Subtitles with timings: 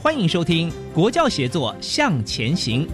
[0.00, 2.86] 欢迎收听《国教协作向前行》。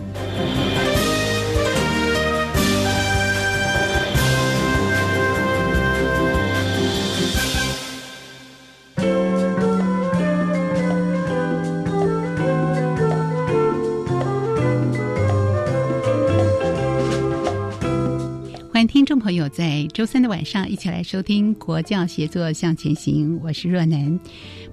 [18.72, 24.18] 欢迎听众朋友在周三的晚上一起来收听《国教协作向前行》，我是若楠。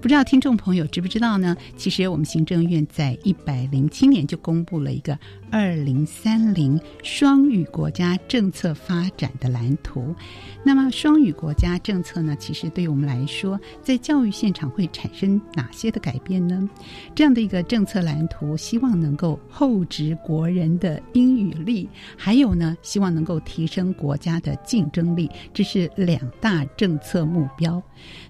[0.02, 1.56] 不知道听众朋友知不知道呢？
[1.76, 5.16] 其实我们行政院在一百零七年就公布了一个
[5.48, 10.12] 二零三零双语国家政策发展的蓝图。
[10.64, 16.68] 那么双语国家政策呢，其实对于我们来说，在教育现场会产生哪些的改变呢？
[17.14, 27.80] 这样的一个政策蓝图，希望能够厚植国人的英语力，还有呢，希望能够提升国家的竞争力，这是两大政策目标。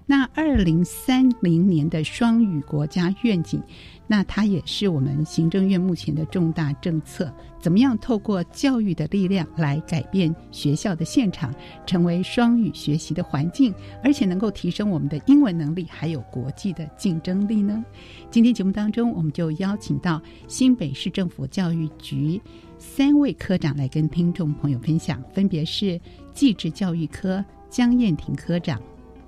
[0.05, 3.61] 那二零三零年的双语国家愿景，
[4.05, 7.33] 那它也是我们行政院目前的重大政策。
[7.59, 11.53] 怎么样透过教育的力量来改变学校的现场，
[11.85, 17.83] 成为双语学习的环境，而且能够提升我们的英文能力，还有国际的竞争力呢？
[18.29, 22.41] 今天节目当中，我们就邀请到新北市政府教育局
[22.77, 25.97] 三位科长来跟听众朋友分享，分别是
[26.33, 28.81] 技职教育科江燕婷科长。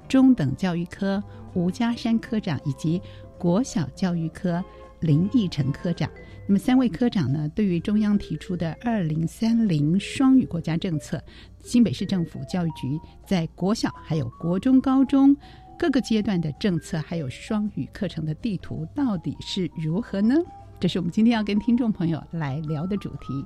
[0.08, 1.24] 中等教育科
[1.54, 3.02] 吴家山科长以及
[3.38, 4.64] 国小教育科
[5.02, 6.10] 林义成科长，
[6.48, 11.22] 那么三位科长呢，对于中央提出的二零三零双语国家政策，
[11.60, 15.36] 新北市政府教育局在国小还有国中、高中
[15.78, 20.36] 各个阶段的政策，还有双语课程的地图，到底是如何呢？
[20.80, 23.46] 这是我们今天要跟听众朋友来聊的主题。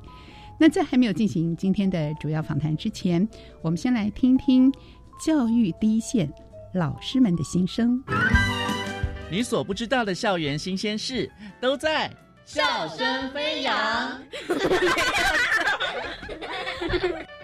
[0.60, 3.28] 那在还没有进行今天的主要访谈之前，
[3.62, 4.72] 我们先来听听
[5.26, 6.32] 教育第一线。
[6.74, 8.04] 老师们的心声，
[9.32, 12.12] 你所不知道的校园新鲜事，都在
[12.46, 14.22] 笑声飞扬。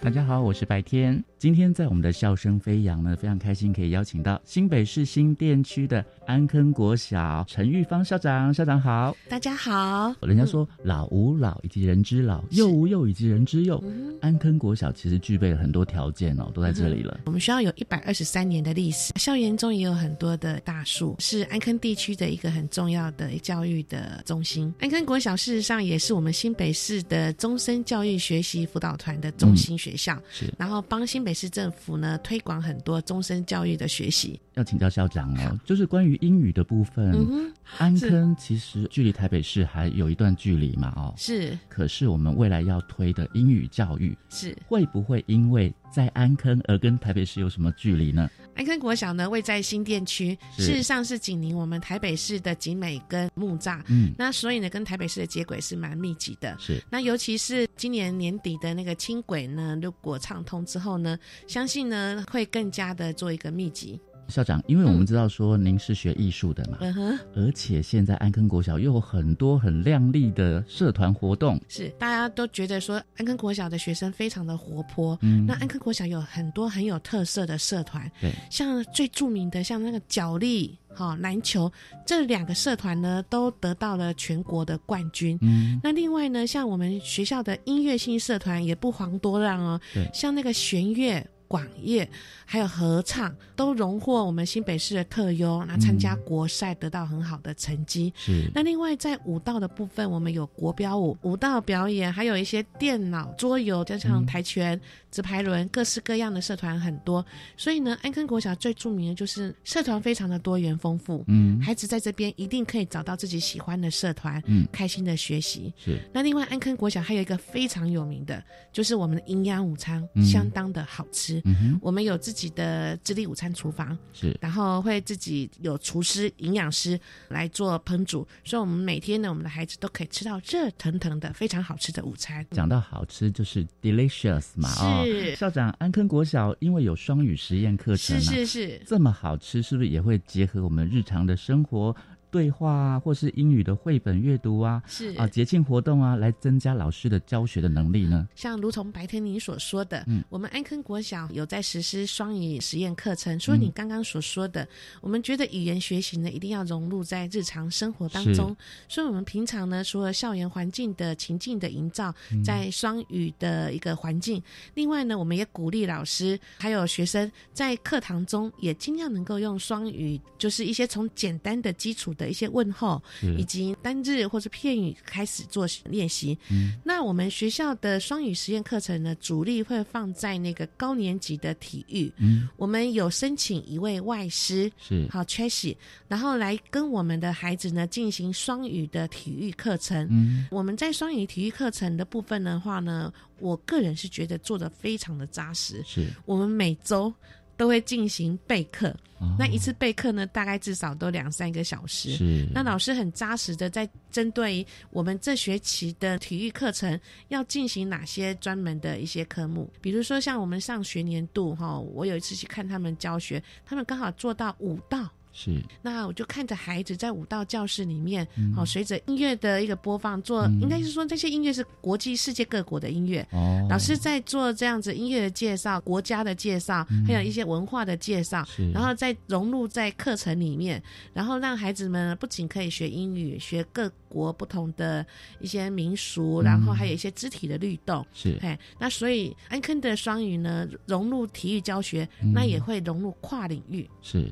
[0.00, 1.22] 大家好，我是白天。
[1.38, 8.54] 今天在我们的笑声飞扬呢，非常开心可以邀请到新北市新店区的安坑国小陈玉芳校长。
[8.54, 10.14] 校长好，大家好。
[10.22, 13.82] 人家说老吾老以及人之老，幼吾幼以及人之幼。
[14.20, 17.20] 安坑国小其实具备了很多条件哦，都在这里了。
[17.26, 24.72] 我们学校有一百二十三年的历史，校园中也有很多的大树，是安坑地区的一个很重要的教育的中心。
[24.78, 34.40] 安坑国小事实上也是我们新北市的终身教育学习辅导团的中心学校，是然后帮新北市政府呢推广很多终身教育的学习。
[34.54, 37.12] 要请教校长哦，就是关于英语的部分。
[37.12, 41.56] 嗯安坑其实距离台北市还有一段距离嘛，哦，是。
[41.68, 48.28] 可是我们未来要推的英语教育，是会不会因为在安坑而跟台北市有什么距离呢？
[48.58, 56.56] 安坑国小呢位在新店区，事实上是紧邻我们台北市的景美跟木栅，嗯那所以呢跟台北市的接轨是蛮密集的。
[56.58, 61.16] 是那尤其是今年年底的那个轻轨呢，如果畅通之后呢，
[61.46, 64.00] 相信呢会更加的做一个密集。
[64.28, 75.46] 校长，因为我们知道说您是学艺术的嘛，嗯哼，而且现在安坑国小又有很多很亮丽的社团活动，是大家都觉得说安坑国小的学生非常的活泼，嗯。
[75.46, 80.78] 那安坑国小有很多很有特色的社团，对，像最著名的像那个角力。
[80.90, 81.70] 哈、篮球
[82.04, 85.38] 这两个社团呢，都得到了全国的冠军。
[85.42, 90.10] 嗯，那另外呢，像我们学校的音乐性社团也不遑多让哦，对。
[90.12, 92.08] 像那个弦乐广乐，
[92.44, 98.12] 还有合唱，都荣获我们新北市的特优，那参加国赛得到很好的成绩。
[98.14, 98.48] 是。
[98.54, 104.78] 那另外在舞蹈的部分，我们有国标舞、舞蹈表演，还有一些电脑桌游，加上跆拳、
[105.10, 107.24] 直排轮，各式各样的社团很多。
[107.56, 111.24] 所以呢，安坑国小最著名的就是社团非常的多元丰富。
[111.28, 115.72] 嗯，孩子在这边一定可以找到自己喜欢的社团，嗯，开心的学习。
[115.82, 115.98] 是。
[116.12, 121.37] 那另外安坑国小还有一个非常有名的，就是我们的营养午餐，相当的好吃。
[121.44, 126.98] 嗯我们有自己的智力午餐厨房，是，然后会自己有厨师、营养师
[127.28, 132.44] 来做烹煮，所以我们每天呢，我们的孩子都可以吃到热腾腾的、非常好吃的午餐。
[132.50, 134.68] 讲到好吃，就是 delicious 嘛，
[135.04, 135.34] 是。
[135.36, 141.94] 校长，安坑国小因为有双语实验课程，是是是，这么好吃，是不是也会结合我们日常的生活？
[142.30, 148.28] 对话啊，或是英语的绘本阅读啊，是啊，节庆活动啊，来增加老师的教学的能力呢。
[148.34, 153.38] 像如同白天你所说的，嗯，我们安坑国小有在实施双语实验课程。
[153.38, 154.66] 除了你刚刚所说的，
[155.00, 158.54] 我们觉得语言学习呢，一定要融入在日常生活当中。
[158.88, 162.14] 所以，我们平常呢，除了校园环境的情境的营造，
[162.44, 164.42] 在双语的一个环境，
[164.74, 172.14] 另外呢，我们也鼓励老师还有学生在课堂中也尽量能够用双语，就是一些从简单的基础。
[172.18, 173.02] 的一些问候，
[173.38, 176.36] 以及单字或是片语开始做练习。
[176.84, 182.12] 那我们学校的双语实验课程呢，主力会放在那个高年级的体育。
[182.18, 185.76] 嗯，我们有申请一位外师，是好 Tracy，
[186.08, 190.06] 然后来跟我们的孩子呢进行双语的体育课程。
[190.10, 195.80] 嗯，我们在双语体育课程的部分的话呢，我个人是觉得做的非常的扎实。
[195.86, 197.14] 是我们每周。
[197.58, 198.96] 都会进行备课，
[199.36, 202.12] 那一次备课呢，大概至少都两三个小时。
[202.12, 215.10] 是，那老师很扎实的在针对我们这学期的体育课程要进行哪些专门的一些科目，比如说像我们上学年度哈，我有一次去看他们教学，他们刚好做到舞蹈。
[215.40, 218.26] 是，那我就看着孩子在舞蹈教室里面，
[218.56, 223.24] 好，随着音乐的一个播放，做应该是说这些音乐是国际世界各国的音乐。
[223.30, 228.44] 哦，老师在做这样子音乐的介绍、国家的介绍，还有一些文化的介绍，
[228.74, 230.82] 然后再融入在课程里面，
[231.12, 235.06] 然后让孩子们不仅可以学英语，学各国不同的
[235.38, 238.04] 一些民俗，然后还有一些肢体的律动。
[238.12, 243.88] 是，哎，那所以安坑的双语呢，融入体育教学，那也会融入跨领域。
[244.02, 244.28] 是。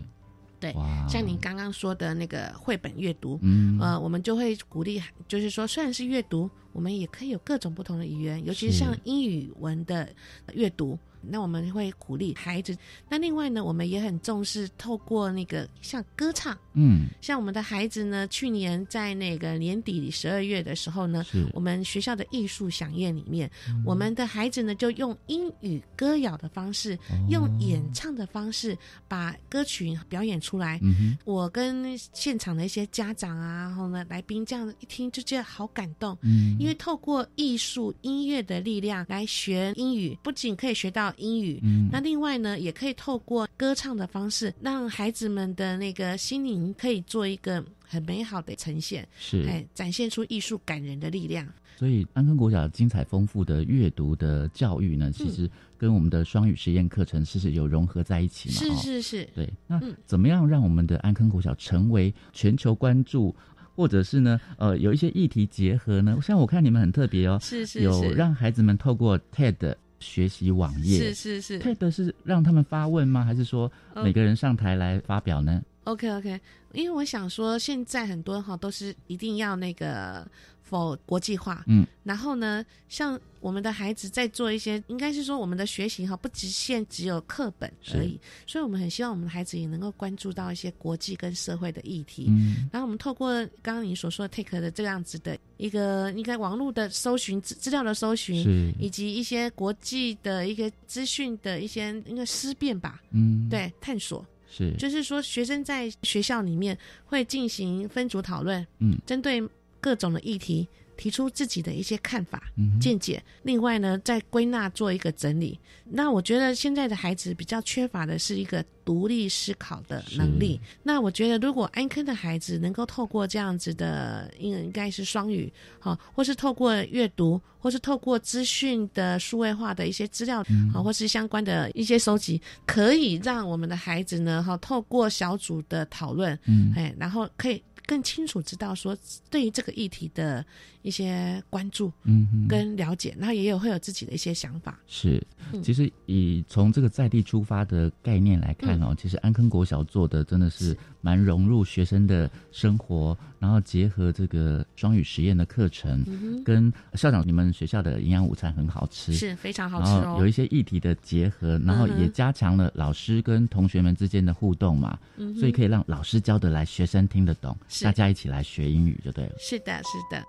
[0.58, 0.74] 对，
[1.08, 10.08] 像您刚刚说的那个绘本阅读，嗯，呃，我们就会鼓励，就是说，虽然是阅读，我们也可以有各种不同的语言，尤其是像英语文的
[10.54, 10.98] 阅读。
[11.28, 12.76] 那我们会鼓励孩子。
[13.08, 23.50] 那另外呢，我们也很重视透过那个像歌唱，嗯，像我们的孩子呢，去年在那个年底十二月的时候呢，我们学校的艺术响宴里面，
[23.84, 26.98] 我们的孩子呢就用英语歌谣的方式，
[27.28, 28.76] 用演唱的方式
[29.08, 30.80] 把歌曲表演出来。
[31.24, 41.12] 我跟现场的一些家长啊，然后呢来宾这样一听就觉得好感动，嗯，因为透过艺术音乐的力量来学英语，不仅可以学到。
[41.16, 51.46] 英语，嗯，那另外呢，也可以透过歌唱的方式，让孩子们的那个心灵可以做一个很美好的呈现，是，哎，展现出艺术感人的力量。
[51.78, 58.54] 所以，安坑国小精彩丰富的阅读的教育呢，其实跟我们的双语实验课程是是有融合在一起嘛？
[58.54, 59.52] 是是是，对。
[59.66, 63.36] 那怎么样让我们的安坑国小成为全球关注，
[63.74, 66.16] 或者是呢，呃，有一些议题结合呢？
[66.22, 69.74] 像我看你们很特别哦，是是，有让孩子们透过 TED。
[70.00, 70.98] 学习网页。
[70.98, 73.24] 是是是，TED 是让他们发问吗？
[73.24, 76.40] 还是说每个人上台来发表呢？OK OK，
[76.72, 80.24] 因为我想说，现在很多哈都是一定要那个。
[80.68, 92.26] 否国际化，嗯，然后呢，像我们的孩子在做一些，应该是说我们的学习哈，不局限只有课本而已，所以我们很希望我们的孩子也能够关注到一些国际跟社会的议题。
[92.30, 104.26] 嗯，然后我们透过刚刚你所说的 Take 的这样子的一个应该网络的搜寻资资料的搜寻，以及一些国际的一个资讯的一些应该思辨吧，嗯，对，探索
[104.56, 109.42] 是，就是说学生在学校里面会进行分组讨论，嗯，针对。
[109.78, 112.42] 各种的议题，提出自己的一些看法、
[112.80, 113.22] 见解。
[113.42, 115.58] 另外呢，再归纳做一个整理。
[115.88, 120.60] 那我觉得现在的孩子比较缺乏的是一个独立思考的能力。
[120.82, 137.62] 那我觉得，如果安坑的孩子能够透过这样子的，应应该是双语，好，或是透过阅读，或是透过资讯的数位化的一些资料，好，或是相关的一些收集，可以让我们的孩子呢，哈，透过小组的讨论，嗯，哎，然后可以。
[137.86, 138.96] 更清楚知道说
[139.30, 140.44] 对于这个议题的
[140.82, 144.78] 一些关注，嗯，跟了解，然后也有会有自己的一些想法。
[144.86, 145.24] 是，
[145.62, 150.76] 其实以从这个在地出发的概念来看哦，其实安坑国小做的真的是
[151.06, 156.04] 蛮融入学生的生活，然后结合这个双语实验的课程，
[156.44, 160.16] 跟校长你们学校的营养午餐很好吃，是非常好吃哦。
[160.18, 164.98] 有一些议题的结合，然后也加强了老师跟同学们之间的互动嘛，
[165.38, 169.36] 所以可以让老师教得来，学生听得懂，大家一起来学英语就对了。
[169.38, 170.20] 是的，是的。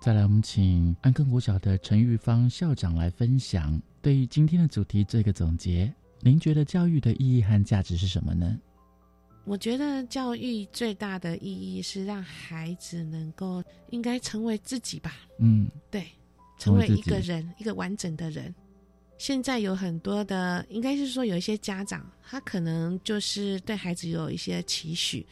[0.00, 5.92] 再来，我们请安坑国小的陈玉芳校长来分享对于今天的主题做一个总结。
[6.22, 8.56] 您觉得教育的意义和价值是什么呢？
[9.46, 15.16] 我觉得教育最大的意义是让孩子能够应该成为自己吧。
[15.38, 16.04] 嗯，对，
[16.58, 18.52] 成为一个人，一个完整的人。
[19.18, 25.24] 现在有很多的，应该是说有一些家长，他可能就是对孩子有一些期许，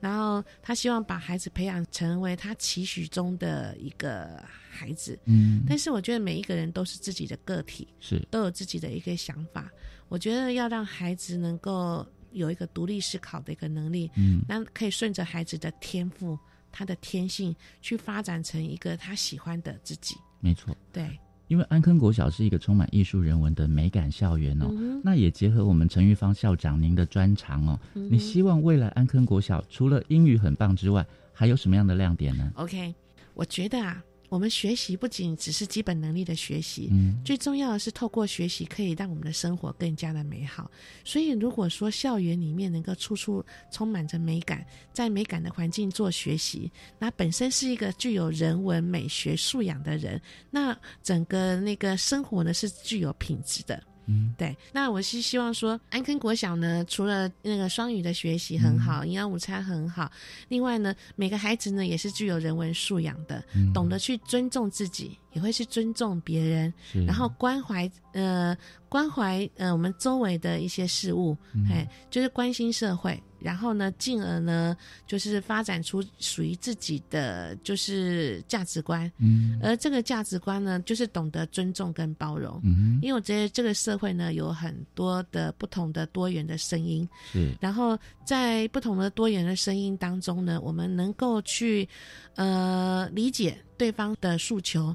[0.00, 5.18] 然后他希望把孩子培养成为他期许中的一个孩子。
[5.24, 9.72] 嗯，但是我觉得每一个人都是自己的个体，是都有自己的一个想法。
[10.08, 16.38] 我觉得要让孩子能够有一个独立思考的一个能力，嗯，那可以顺着孩子的天赋、
[16.70, 20.16] 他的天性去发展成一个他喜欢的自己。
[20.40, 21.08] 没错，对。
[21.48, 24.70] 因为安坑国小是一个充满艺术人文的美感校园哦，
[25.04, 32.94] 那也结合我们陈玉芳校长您的专长哦，你希望未来安坑国小除了英语很棒之外，还有什么样的亮点呢？OK，
[33.34, 34.02] 我觉得啊。
[34.32, 40.70] 我们学习不仅只是基本能力的学习，嗯，最重要的是透过学习可以让我们的生活更加的美好。
[41.04, 50.18] 所以，如果说校园里面能够处处充满着美感，在美感的环境做学习，那本身是一个具有人文美学素养的人，
[50.50, 53.82] 那整个那个生活呢是具有品质的。
[54.06, 54.56] 嗯，对。
[54.72, 60.10] 那我是希望说，安坑国小呢，除了那个双语的学习很好，营养午餐很好，
[60.48, 63.42] 另外呢，每个孩子呢也是具有人文素养的，
[63.72, 66.72] 懂得去尊重自己，也会去尊重别人，
[67.06, 68.56] 然后关怀呃
[68.88, 71.36] 关怀呃我们周围的一些事物，
[71.70, 73.20] 哎，就是关心社会。
[73.40, 79.10] 然后呢，进而呢，就是发展出属于自己的就是价值观。
[79.18, 82.60] 嗯，而这个价值观呢，就是懂得尊重跟包容。
[82.62, 87.08] 嗯，因为我觉得这个社会呢，有很多的不同的多元的声音。
[87.32, 87.52] 是。
[87.60, 91.88] 然后在不同的多元的声音当中呢，我们能够去
[92.36, 94.94] 呃理解对方的诉求。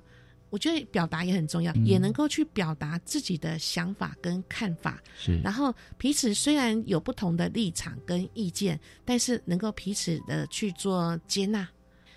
[0.50, 5.02] 我觉得表达也很重要，也能够去表达自己的想法跟看法。
[5.18, 11.68] 是，然后彼此虽然有不同的立场跟意见，但是能够彼此的去做接纳。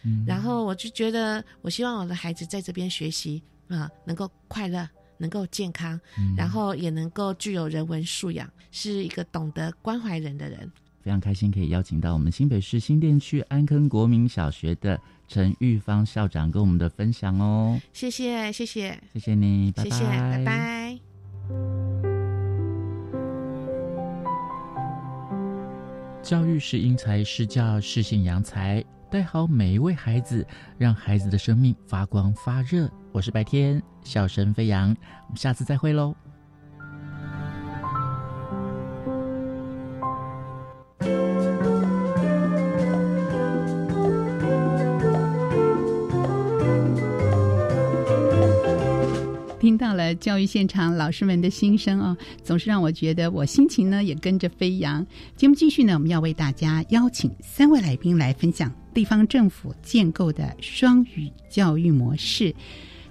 [0.03, 6.01] 嗯，然后我就觉得，我希望我的孩子在这边学习啊，能够快乐，能够健康，
[6.37, 10.71] 然后也能够具有人文素养，是一个懂得关怀人的人。
[11.03, 17.81] 非常开心可以邀请到我们新北市新店区安坑国民小学的陈玉芳校长跟我们的分享哦。
[17.93, 20.99] 谢谢，谢谢，谢谢你，拜拜，拜拜。
[26.21, 30.45] 教育是因材施教，是信扬才，带好每一位孩子，
[30.77, 32.91] 让孩子的生命发光发热。
[33.13, 36.13] 我是白天，笑声飞扬，我们下次再会喽。
[50.17, 55.07] 教育现场老师们的心声哦，总是让我觉得我心情呢也跟着飞扬。
[55.37, 62.55] 节目继续呢，我们要为大家邀请三位来宾来分享地方政府建构的双语教育模式。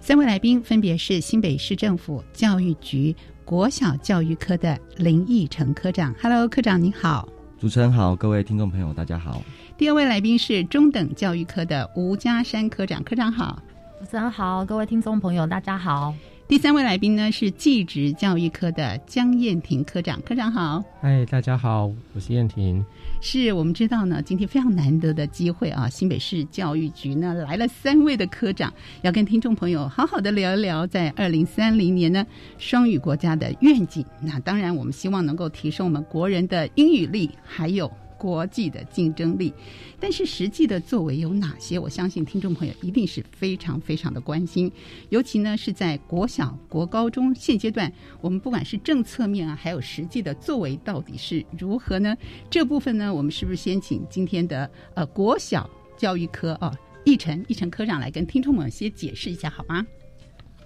[0.01, 6.15] 三位来宾分别是新北市政府教育局国小教育科的林义成科长。
[6.22, 7.27] Hello，科长您好。
[7.60, 9.44] 主持人好，各位听众朋友大家好。
[9.77, 13.62] 第二位来宾是中等教育科的吴家山科长，科长好。
[14.00, 16.15] 主持人好，各位听众朋友大家好。
[16.50, 20.84] 第三位来宾呢是技职教育科的江燕婷科长，科长好。
[21.00, 22.84] 嗨，大家好，我是燕婷。
[23.22, 32.25] 是我们知道呢，今天非常难得的机会啊，新北市教育局呢来了三位的科长，要跟听众朋友好好的聊一聊，在二零三零年呢
[32.58, 34.03] 双语国家的愿景。
[34.20, 37.91] 那当然，我们希望能够提升我们国人的英语力，还有。
[38.20, 39.54] 国际的竞争力，
[40.00, 41.80] 但是实际的作为有哪些？
[41.80, 44.70] 我相信听众朋友一定是非常非常的关心，
[45.08, 52.16] 尤其呢是在国小、国高中现阶段，我们不管是政策面啊，还有实际的作为到底是如何呢？
[52.50, 59.88] 这部分呢，我们是不是先请今天的呃国小教育科啊，易晨易晨科长来跟听众们先解释一下好吗？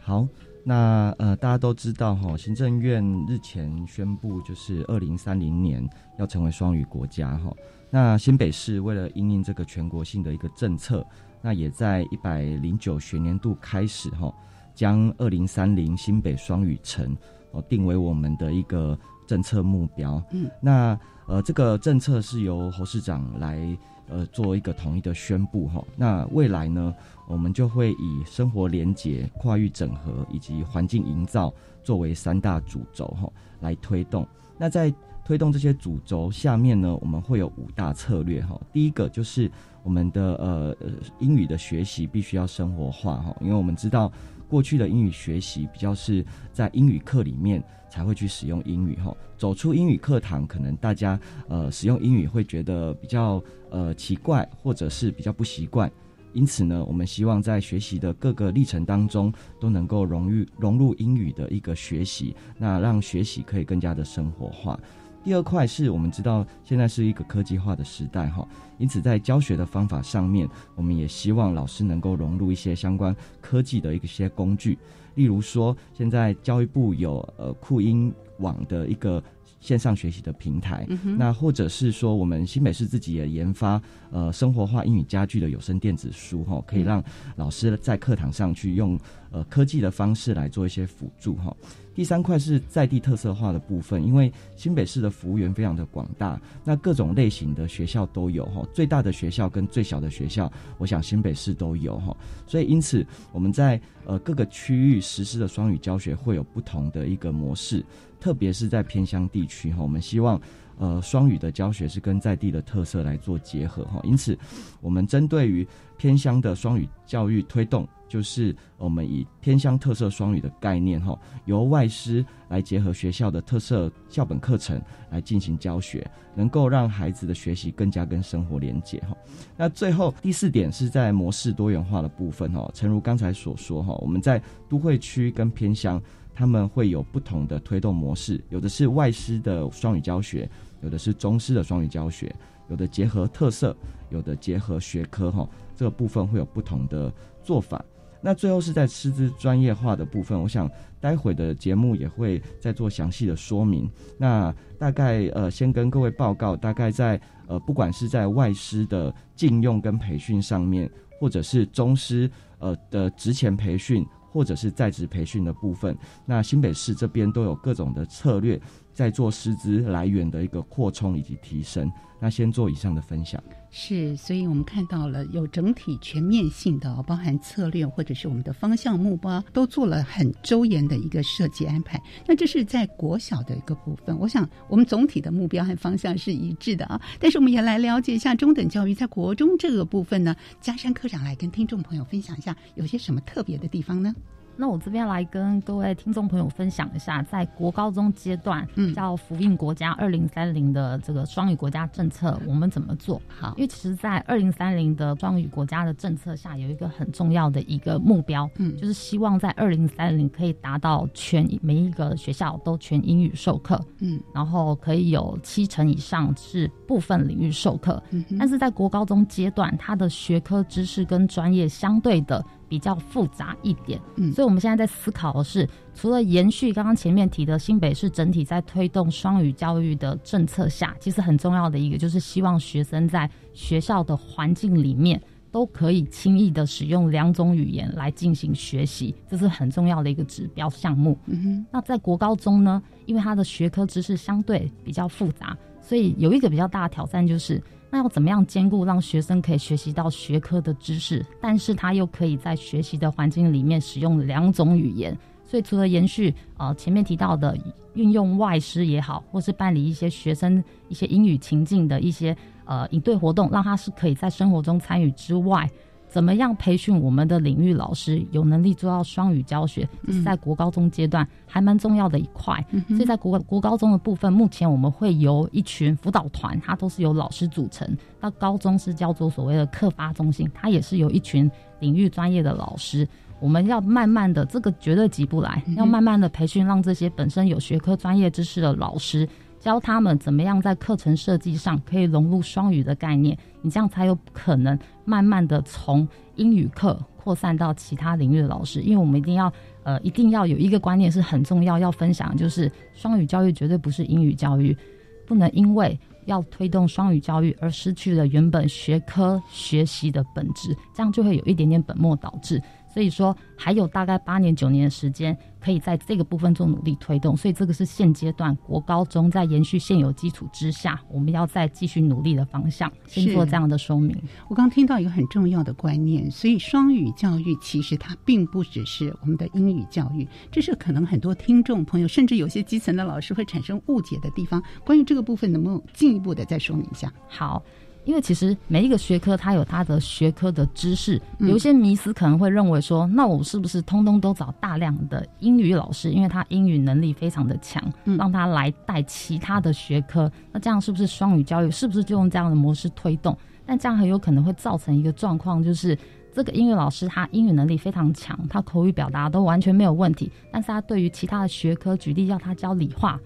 [0.01, 0.27] 好。
[0.65, 7.51] 那呃，大家都知道哈，行政院日前宣布，就是二零三零年要成为双语国家哈。
[7.89, 11.05] 那新北市为了因应这个全国性的一个政策，
[11.41, 14.33] 那也在一百零九学年度开始哈，
[14.73, 17.15] 将二零三零新北双语城
[17.51, 20.23] 哦定为我们的一个政策目标。
[20.31, 23.77] 嗯，那呃这个政策是由侯市长来
[24.07, 25.83] 呃做一个统一的宣布哈。
[25.95, 26.95] 那未来呢，
[27.27, 31.53] 我们就会以生活连结、跨域整合以及环境营造
[31.83, 34.27] 作为三大主轴哈来推动。
[34.57, 34.93] 那在
[35.25, 38.59] 推动这些主轴下面呢，我们会有五大策略哈。
[38.73, 39.49] 第一个就是
[39.81, 40.75] 我们的呃
[41.19, 44.11] 英语的学习必须要生活化哈，因为我们知道
[44.49, 49.15] 过去的英语学习比较是在英语课里面才会去使用英语哈。
[49.37, 55.89] 走出英语课堂，可能大家呃使用英语会觉得比较呃奇怪，或者是比较不习惯。
[56.33, 64.79] 因此呢，我们希望在学习的各个历程当中都能够融入融入英语的一个学习，那让学习可以更加的生活化。
[65.23, 68.45] 第二块是我们知道现在是一个科技化的时代哈，
[68.77, 74.77] 因此在教学的方法上面，我们也希望老师能够融入一些相关科技的一些工具，
[75.15, 79.23] 例如说现在教育部有呃酷音网的一个
[79.63, 80.85] 线上学习的平台，
[81.17, 87.01] 那或者是说我们新北市自己也研发呃生活化英语家具的有声电子书哈，可以让
[87.37, 88.99] 老师在课堂上去用
[89.31, 91.55] 呃科技的方式来做一些辅助哈。
[91.95, 102.17] 第三块是在地特色化的部分，因为新北市的服务员非常的广大，那各种类型的学校都有哈，最大的学校跟最小的学校，我想新北市都有哈，
[102.47, 107.85] 所以因此我们在呃各个区域实施的双语教学会有不同的一个模式，
[108.23, 110.39] 特别是在偏乡地区哈，我们希望
[110.77, 114.39] 呃双语的教学是跟在地的特色来做结合哈，因此
[114.79, 117.85] 我们针对于偏乡的双语教育推动。
[118.09, 129.17] 就是我们以偏乡特色双语的概念，哈，由外师来结合学校的特色校本课程来进行教学，能够让孩子的学习更加跟生活连结，哈。
[129.57, 134.39] 那最后第四点是在模式多元化的部分，哈，诚如刚才所说，哈，我们在
[134.69, 135.99] 都会区跟偏乡，
[136.33, 140.49] 他们会有不同的推动模式，有的是外师的双语教学，
[140.81, 142.33] 有的是中师的双语教学，
[142.69, 143.75] 有的结合特色，
[144.09, 147.13] 有的结合学科，哈，这个部分会有不同的
[147.43, 147.83] 做法。
[148.25, 150.69] 那最后是在师资专业化的部分，我想
[151.01, 153.89] 待会的节目也会再做详细的说明。
[154.17, 168.59] 那大概呃，先跟各位报告，大概在呃，不管是在外师的禁用跟培训上面，或者是中师呃的职前培训，或者是在职培训的部分，那新北市这边都有各种的策略，
[168.93, 171.91] 在做师资来源的一个扩充以及提升。
[172.19, 173.43] 那先做以上的分享。
[173.69, 182.01] 是，所以我们看到了有整体全面性的，包含策略或者是我们的方向目标，都做了很周延的一个设计安排。
[182.25, 187.01] 那这是在国小的一个部分，我想我们总体的目标和方向是一致的啊。
[187.19, 194.15] 但是我们也来了解一下中等教育在国中这个部分呢，嘉山科长来跟听众朋友分享一下有些什么特别的地方呢？
[194.55, 203.21] 那我这边来跟各位听众朋友分享一下，在国高中阶段，嗯，叫福印国家二零三零的这个双语国家政策，我们怎么做？
[203.27, 222.43] 好，因为其实，在二零三零的双语国家的政策下，有一个很重要的一个目标，嗯，就是希望在二零三零可以达到全每一个学校都全英语授课，嗯，然后可以有七成以上是部分领域授课，嗯，但是在国高中阶段，它的学科知识跟专业相对的。
[222.73, 241.15] 比较复杂一点，嗯，所以我们现在在思考的是，除了延续刚刚前面提的新北市整体在推动双语教育的政策下，其实很重要的一个就是希望学生在学校的环境里面都可以轻易的使用两种语言来进行学习，这是很重要的一个指标项目。
[241.27, 247.61] 嗯哼，那在国高中呢，因为它的学科知识相对比较复杂，所以有一个比较大的挑战就是。
[247.93, 255.15] 那要怎么样兼顾让学生可以学习到学科的知识，但是他又可以在学习的环境里面使用两种语言？
[255.45, 257.55] 所以除了延续呃前面提到的
[257.93, 265.69] 运用外师也好，或是办理一些学生一些英语情境的一些呃应对活动，让他是可以在生活中参与之外。
[266.13, 269.89] 怎么样培训我们的领域老师有能力做到双语教学？
[270.05, 272.63] 这是在国高中阶段还蛮重要的一块。
[272.89, 277.87] 所以在国国高中的部分，目前我们会由一群辅导团，它都是由老师组成；
[278.19, 281.49] 到高中是叫做所谓的课发中心，它也是由一群
[281.79, 283.07] 领域专业的老师。
[283.39, 289.27] 我们要慢慢的，这个绝对急不来，要慢慢的培训，让这些本身有学科专业知识的老师。
[289.63, 298.81] 教他们怎么样在课程设计上可以融入双语的概念，你这样才有可能慢慢的从英语课扩散到其他领域的老师。
[298.81, 299.49] 因为我们一定要
[299.83, 304.77] 呃一定要有一个观念是很重要要分享，就是双语教育绝对不是英语教育，
[305.25, 312.61] 不能因为要推动双语教育而失去了原本学科学习的本质，这样就会有一点点本末倒置。
[312.93, 317.35] 所以说，还有大概八年九年的时间，可以在这个部分做努力推动。
[317.35, 322.91] 所以这个是现阶段国高中在延续现有基础之下，我们要再继续努力的方向。
[323.07, 324.15] 先做这样的说明。
[324.47, 334.61] 我刚听到一个很重要的观念，所以双语教育其实它并不只是我们的英语教育，这是可能很多听众朋友，甚至有些基层的老师会产生误解的地方。
[334.85, 337.11] 关于这个部分，能不能进一步的再说明一下？
[337.27, 337.63] 好。
[338.05, 347.83] 因为其实每一个学科它有它的学科的知识，有一些迷思可能会认为说，那我是不是通通都找大量的英语老师，因为他英语能力非常的强，
[348.17, 353.37] 让他来带其他的学科，那这样是不是双语教育是不是就用这样的模式推动？
[353.65, 355.97] 但这样很有可能会造成一个状况，就是
[356.33, 363.17] 这个英语老师他英语能力非常强，他口语表达都完全没有问题，但是他对于其他的学科，举例要他教理化。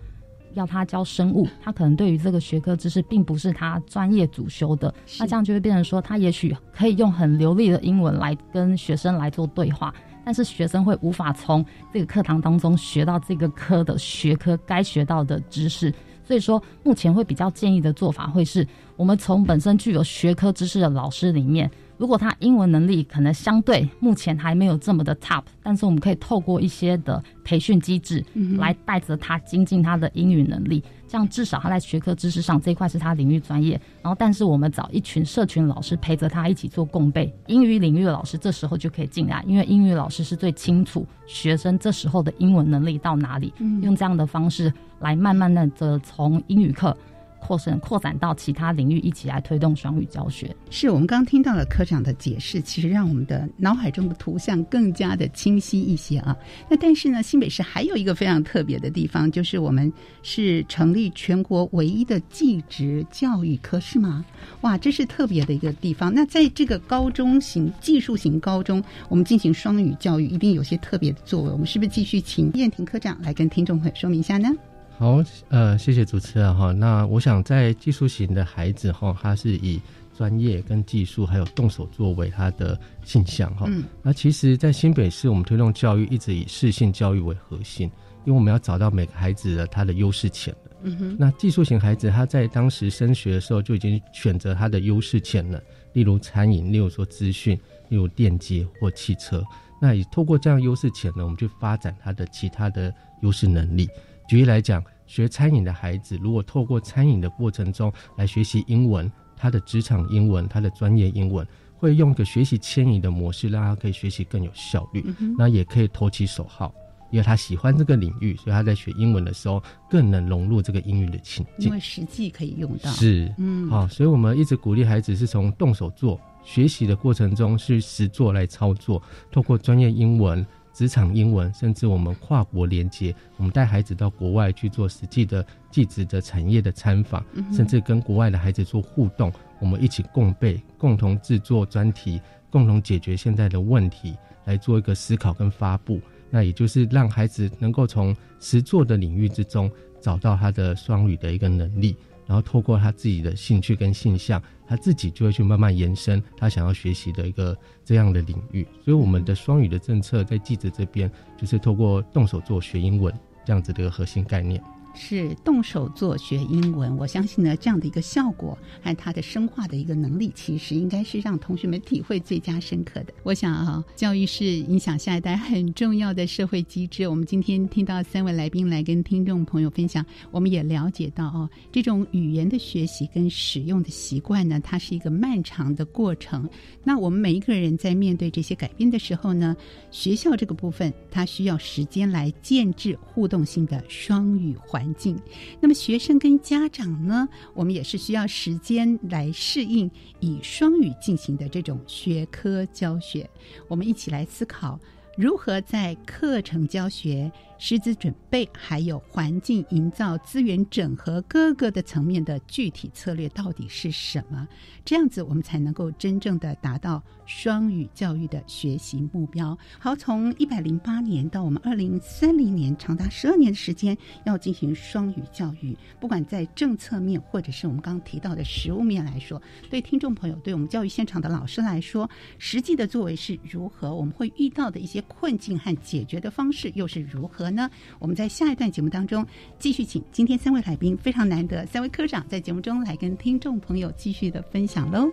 [0.58, 9.94] 要他教生物，他可能对于这个学科知识并不是他专业主修的，那这样就会变成说，他也许可以用很流利的英文来跟学生来做对话，
[10.26, 15.94] 但是学生会无法从这个课堂当中学到这个科的学科该学到的知识。
[16.24, 18.68] 所以说，目前会比较建议的做法会是，
[18.98, 21.70] 我们从本身具有学科知识的老师里面。
[21.98, 28.24] 如果他英文能力可能相对目前还没有这么的 top，但是我们可以透过一些的培训机制
[28.58, 33.80] 来带着他精进他的英语能力，这样至少他在学科知识上这一块是他领域专业。
[34.02, 46.96] 然后，但是我们找一群社群老师陪着他一起做共备，英语领域的老师这时候就可以进来，因为英语老师是最清楚学生这时候的英文能力到哪里，用这样的方式来慢慢的从英语课。
[47.40, 50.56] 扩展扩展到其他领域，一起来推动双语教学。
[50.70, 56.36] 是我们刚听到了科长的解释，其实让我们的脑海中的图像更加的清晰一些啊。
[56.70, 59.92] 那但是呢，新北市还有一个非常特别的地方，就是我们
[60.24, 64.26] 是成立全国唯一的技职教育科，是吗？
[64.62, 66.14] 哇，这是特别的一个地方。
[66.14, 71.52] 那在这个高中型技术型高中，我们进行双语教育，一定有些特别的作为。
[71.52, 74.50] 我们是不是继续请燕婷科长来跟听众朋友说明一下呢？
[74.98, 76.72] 好，呃，谢谢主持人哈。
[76.72, 79.80] 那我想在技术型的孩子哈，他是以
[80.18, 83.68] 专业跟技术还有动手作为他的倾向哈。
[83.70, 83.84] 嗯。
[84.02, 87.86] 那其实，在新北市，我们推动教育一直以适性教育为核心，
[88.26, 90.92] 因为我们要找到每个孩子的他的优势潜能。
[90.92, 91.18] 嗯哼。
[91.20, 95.62] 那技术型孩子他在当时升学的时候就已经选择他的优势潜能，
[95.94, 97.56] 例如餐饮，例如说资讯，
[97.90, 99.44] 例如电机或汽车。
[99.80, 103.88] 那也透过这样优势潜能，我们去发展他的其他的优势能力。
[104.28, 115.06] 举例来讲，学餐饮的孩子，如果透过餐饮的过程中来学习英文，他的职场英文、他的专业英文，会用个学习迁移的模式，让他可以学习更有效率。
[115.38, 116.74] 那也可以投其所好，
[117.10, 121.68] 因为他喜欢这个领域，所以他在学英文的时候更能融入这个英语的情境。
[121.68, 122.92] 因为实际可以用到。
[122.92, 130.46] 是，嗯，好，所以我们一直鼓励孩子是从动手做学习的过程中去实做来操作，透过专业英文。
[130.78, 146.00] 职场英文，甚至我们跨国连接，我们带孩子到国外去做实际的技职的产业的参访，甚至跟国外的孩子做互动，我们一起共备，共同制作专题，共同解决现在的问题，来做一个思考跟发布。
[146.30, 151.96] 那也就是让孩子能够从实作的领域之中找到他的双语的一个能力。
[152.28, 158.68] 然后透过他自己的兴趣跟性向，他自己就会去慢慢延伸他想要学习的一个这样的领域。
[158.84, 163.14] 所以我们的双语的政策在记者这边，就是透过动手做学英文
[163.46, 164.62] 这样子的一个核心概念。
[164.98, 173.14] 是动手做学英文，我相信呢，这样的一个效果和它的深化的一个能力，其实应该是让同学们体会最加深刻的。
[173.24, 177.08] 我想啊，教育是影响下一代很重要的社会机制。
[177.08, 186.50] 我们今天听到三位来宾来跟听众朋友分享，我们也了解到哦，这种语言的学习跟使用的习惯呢，它是一个漫长的过程。
[186.84, 189.56] 那我们每一个人在面对这些改变的时候呢，
[189.92, 194.87] 学校这个部分它需要时间来建制互动性的双语环。
[194.88, 195.20] 环境，
[195.60, 197.28] 那么学生跟家长呢？
[197.54, 199.90] 我们也是需要时间来适应
[200.22, 203.30] 以双语进行的这种学科教学。
[203.68, 204.80] 我们一起来思考，
[205.18, 207.32] 如何在课程教学。
[207.60, 214.48] 师资准备，还有环境营造、资源整合各个的层面的具体策略到底是什么？
[214.86, 219.58] 这样子我们才能够真正的达到双语教育的学习目标。
[219.80, 225.76] 好，从一百零八年到我们二零三零年，长达十二年的时间要进行双语教育。
[226.00, 233.96] 不管在政策面，或者是我们刚刚提到的实物面来说，对听众朋友，对我们教育现场的老师来说，实际的作为是如何？
[233.96, 237.48] 我们会遇到的一些困境和解决的方式又是如何？
[237.50, 237.70] 呢？
[238.00, 239.26] 我们在下一段节目当中
[239.58, 245.10] 继续请今天三位来宾非常难得，三位科长在节目中来跟听众朋友继续的分享喽。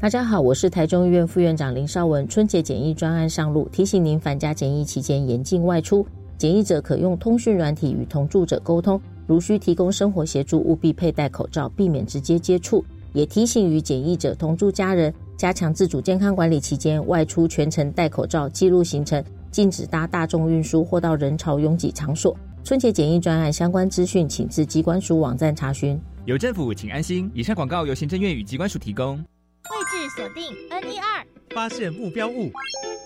[0.00, 2.26] 大家好，我是台中医院副院长林少文。
[2.26, 6.06] 春节检疫专案上路，提醒您返家检疫期间严禁外出，
[6.38, 8.98] 检疫者可用通讯软体与同住者沟通。
[9.26, 12.82] 如需提供生活协助，务必佩戴口罩，避免直接接触。
[13.12, 22.34] 也提醒与检疫者同住家人，加强自主健康管理期间外出全程戴口罩，记录行程，禁止搭大众运输或到人潮拥挤场所。
[22.64, 26.00] 春节检疫专案相关资讯，请至机关署网站查询。
[26.24, 27.30] 有政府，请安心。
[27.34, 29.22] 以上广告由行政院与机关署提供。
[29.70, 32.50] 位置锁定 N 一二，发现目标物。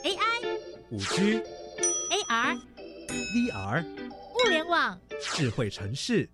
[0.03, 0.17] AI，
[0.91, 1.39] 五 G
[2.11, 2.57] AR
[3.35, 6.27] VR，物联网，智慧城市，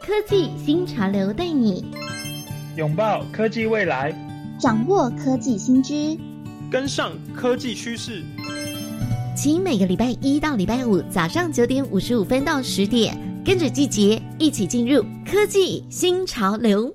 [0.00, 1.84] 科技新潮流，带你。
[2.76, 4.14] 拥抱科技未来，
[4.60, 6.16] 掌握科技新知，
[6.70, 8.22] 跟上科技趋势。
[9.36, 16.94] 请每个礼拜一到礼拜五早上九点五十五分到十点，跟着季节一起进入科技新潮流。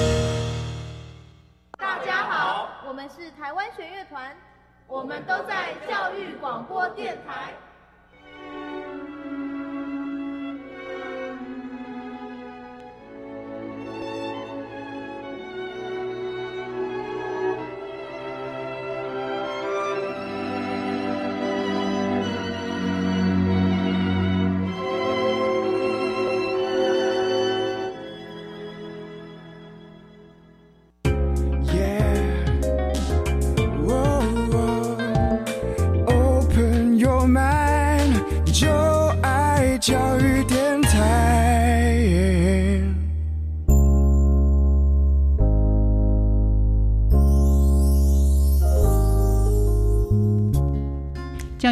[3.41, 4.37] 台湾弦乐团，
[4.85, 7.55] 我们都在教育广播电台。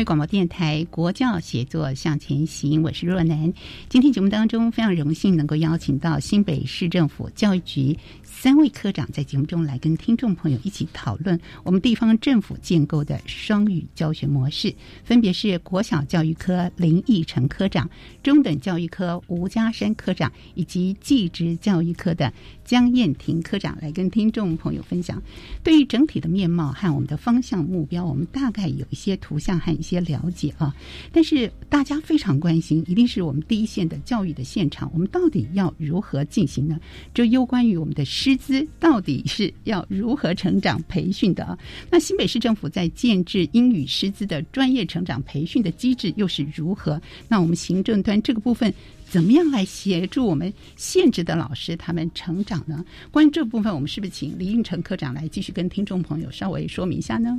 [0.06, 3.54] 广播电台国教协作向前行，我是若楠。
[3.90, 7.98] 今天节目当中非常荣幸能够邀请到新北市政府教育局。
[8.42, 14.74] 三位科长在节目中来跟听众朋友一起讨论我们地方政府建构的双语教学模式，
[15.04, 17.90] 分别是国小教育科林义成科长、
[18.24, 22.32] 中等教育科吴家山科长以及技职教育科的
[22.64, 25.22] 江燕婷科长来跟听众朋友分享。
[25.62, 30.74] 对于整体的面貌和我们的方向目标，我们大概有一些图像和一些了解啊。
[31.12, 36.80] 但是大家非常关心，一定是我们第一线的教育的现场，我们到底要如何进行呢？
[37.14, 41.58] 这攸关于我们的师资到底是要如何成长培训的？
[41.90, 47.02] 那新北市政府在建制英语师资的专业成长培训的机制又是如何？
[47.28, 48.72] 那我们行政端这个部分
[49.10, 52.86] 怎么样来协助我们现职的老师他们成长呢？
[53.10, 57.36] 关于这部分，我们是不是请李运成科长来继续跟听众朋友稍微说明一下呢？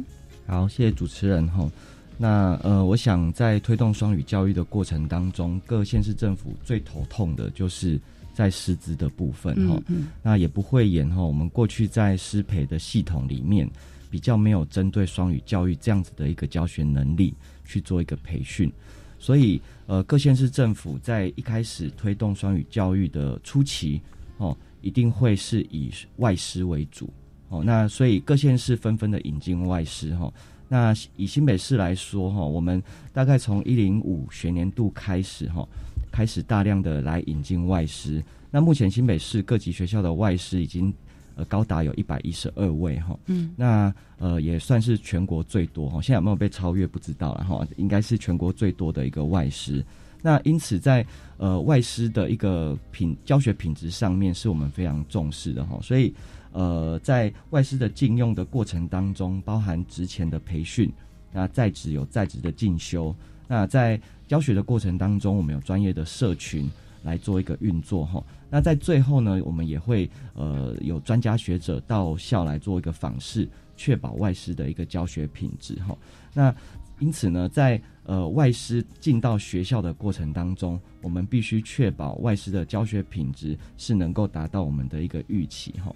[0.48, 1.70] 好，谢谢主持人哈。
[2.18, 8.00] 那呃，我想在推动双语教育的过程当中，各县市政府最头痛的就是。
[8.40, 9.78] 在师资的部分哈，
[10.22, 11.22] 那也不会演哈。
[11.22, 13.68] 我们过去在师培的系统里面，
[14.08, 17.34] 比较没有针对双语教育这样子的一个教学能力
[17.66, 18.72] 去做一个培训，
[19.18, 24.00] 所以呃，各县市政府在一开始推动双语教育的初期
[24.38, 27.12] 哦，一定会是以外师为主
[27.50, 27.62] 哦。
[27.62, 30.32] 那所以各县市纷纷的引进外师哈。
[30.66, 35.68] 那以新北市来说哈，我们大概从一零五学年度开始哈。
[36.10, 40.92] 开始大量的来引进外师，那目前新北市各级学校的外师已经
[41.36, 49.84] 呃高达有一百一十二位哈，嗯，那呃也算是全国最多哈，现在有没有被超越不知道了哈，应该是全国最多的一个外师。
[50.22, 51.06] 那因此在
[51.38, 56.12] 呃外师的一个品教学品质上面是我们非常重视的哈，所以
[56.52, 60.92] 呃在外师的禁用的过程当中，包含职前的培训，
[61.32, 63.16] 那在职有在职的进修，
[63.50, 66.70] 那在教学的过程当中，我们有专业的社群，
[67.02, 68.22] 来做一个运作哈。
[68.48, 75.98] 那在最后呢，我们也会呃有专家学者到校来做一个访视，确保外师的一个教学品质哈。
[76.32, 76.54] 那
[77.00, 85.92] 因此呢，在呃外师进到学校的过程当中，我们必须确保外师的教学品质是能够达到我们的一个预期哈。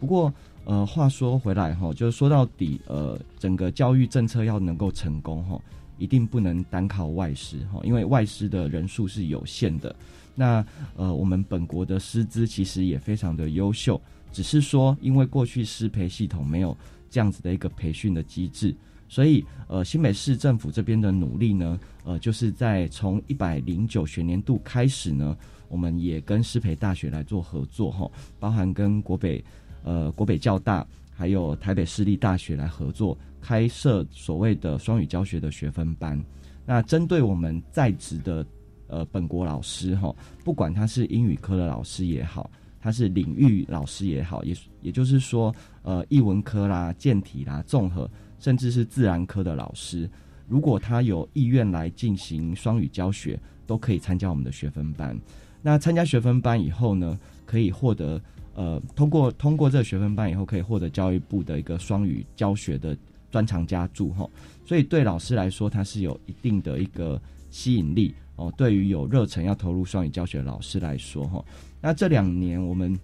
[0.00, 5.60] 不过呃话说回来哈，就是说到底呃整个教育政策要能够成功哈，
[5.98, 9.94] 一定不能单靠外师哈，因为外师的人数是有限的。
[10.34, 10.64] 那
[10.96, 14.00] 呃我们本国的师资其实也非常的优秀，
[14.32, 16.76] 只是说因为过去师培系统没有
[17.08, 18.74] 这样子的一个培训的机制。
[19.08, 25.36] 所以，呃，新北市政府这边的努力呢，呃，就是在从一百零九学年度开始呢，
[25.68, 29.42] 我们也跟师培大学来做合作，哈，包含跟国北，
[29.84, 36.20] 呃，国北教大，还有台北市立大学来合作，开设所谓的双语教学的学分班。
[36.64, 38.44] 那针对我们在职的，
[38.88, 48.10] 呃，本国老师，哈，不管他是英语科的老师也好，他是领域老师也好，也也就是说，呃，译文科啦、健体啦、综合。
[48.38, 50.08] 甚至是自然科的老师，
[50.46, 55.18] 如果他有意愿来进行双语教学，都可以参加我们的学分班。
[55.62, 58.20] 那参加学分班以后呢，可以获得
[58.54, 62.94] 呃，通过通过这个学分班以后，可以获得教育部的一个双语教学的
[63.36, 64.26] 专长加注哈。
[64.64, 67.20] 所以对老师来说，它是有一定的一个
[67.50, 68.50] 吸引力哦。
[68.56, 71.44] 对于有热忱要投入双语教学的老师来说哈，
[71.82, 72.98] 那这两年我们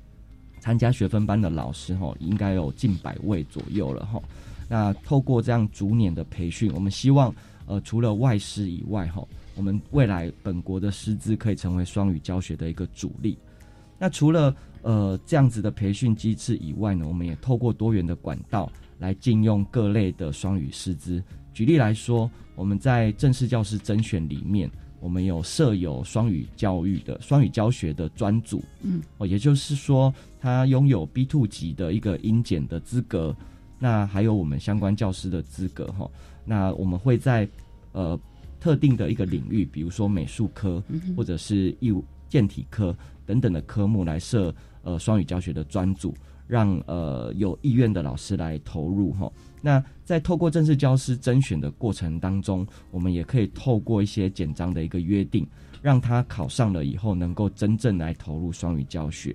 [0.58, 4.18] 参加学分班的老师哈，应该有近百位左右了哈。
[4.70, 7.34] 那透过这样逐年的培训，我们希望，
[7.66, 9.22] 呃，除了外师以外，哈，
[9.54, 13.36] 我们未来本国的师资可以成为双语教学的一个主力。
[13.98, 21.20] 那除了呃这样子的培训机制以外呢，我们也透过多元的管道来禁用各类的双语师资。
[21.52, 33.34] 举例来说，我们在正式教师甄选里面，我们有设有双语教育的双语教学的专组，嗯，哦，也就是说，他拥有 B two 级的一个英检的资格。
[33.80, 36.08] 那还有我们相关教师的资格哈，
[36.44, 37.48] 那我们会在
[37.90, 38.18] 呃
[38.60, 40.80] 特定的一个领域，比如说美术科
[41.16, 46.14] 或者是义务健体科等等的科目来设呃双语教学的专组，
[46.52, 49.32] 让呃有意愿的老师来投入哈。
[49.62, 55.46] 那在透过正式教师甄选的过程当中，我们也可以透过一些简章的一个约定，
[55.80, 59.34] 让他考上了以后能够真正来投入双语教学。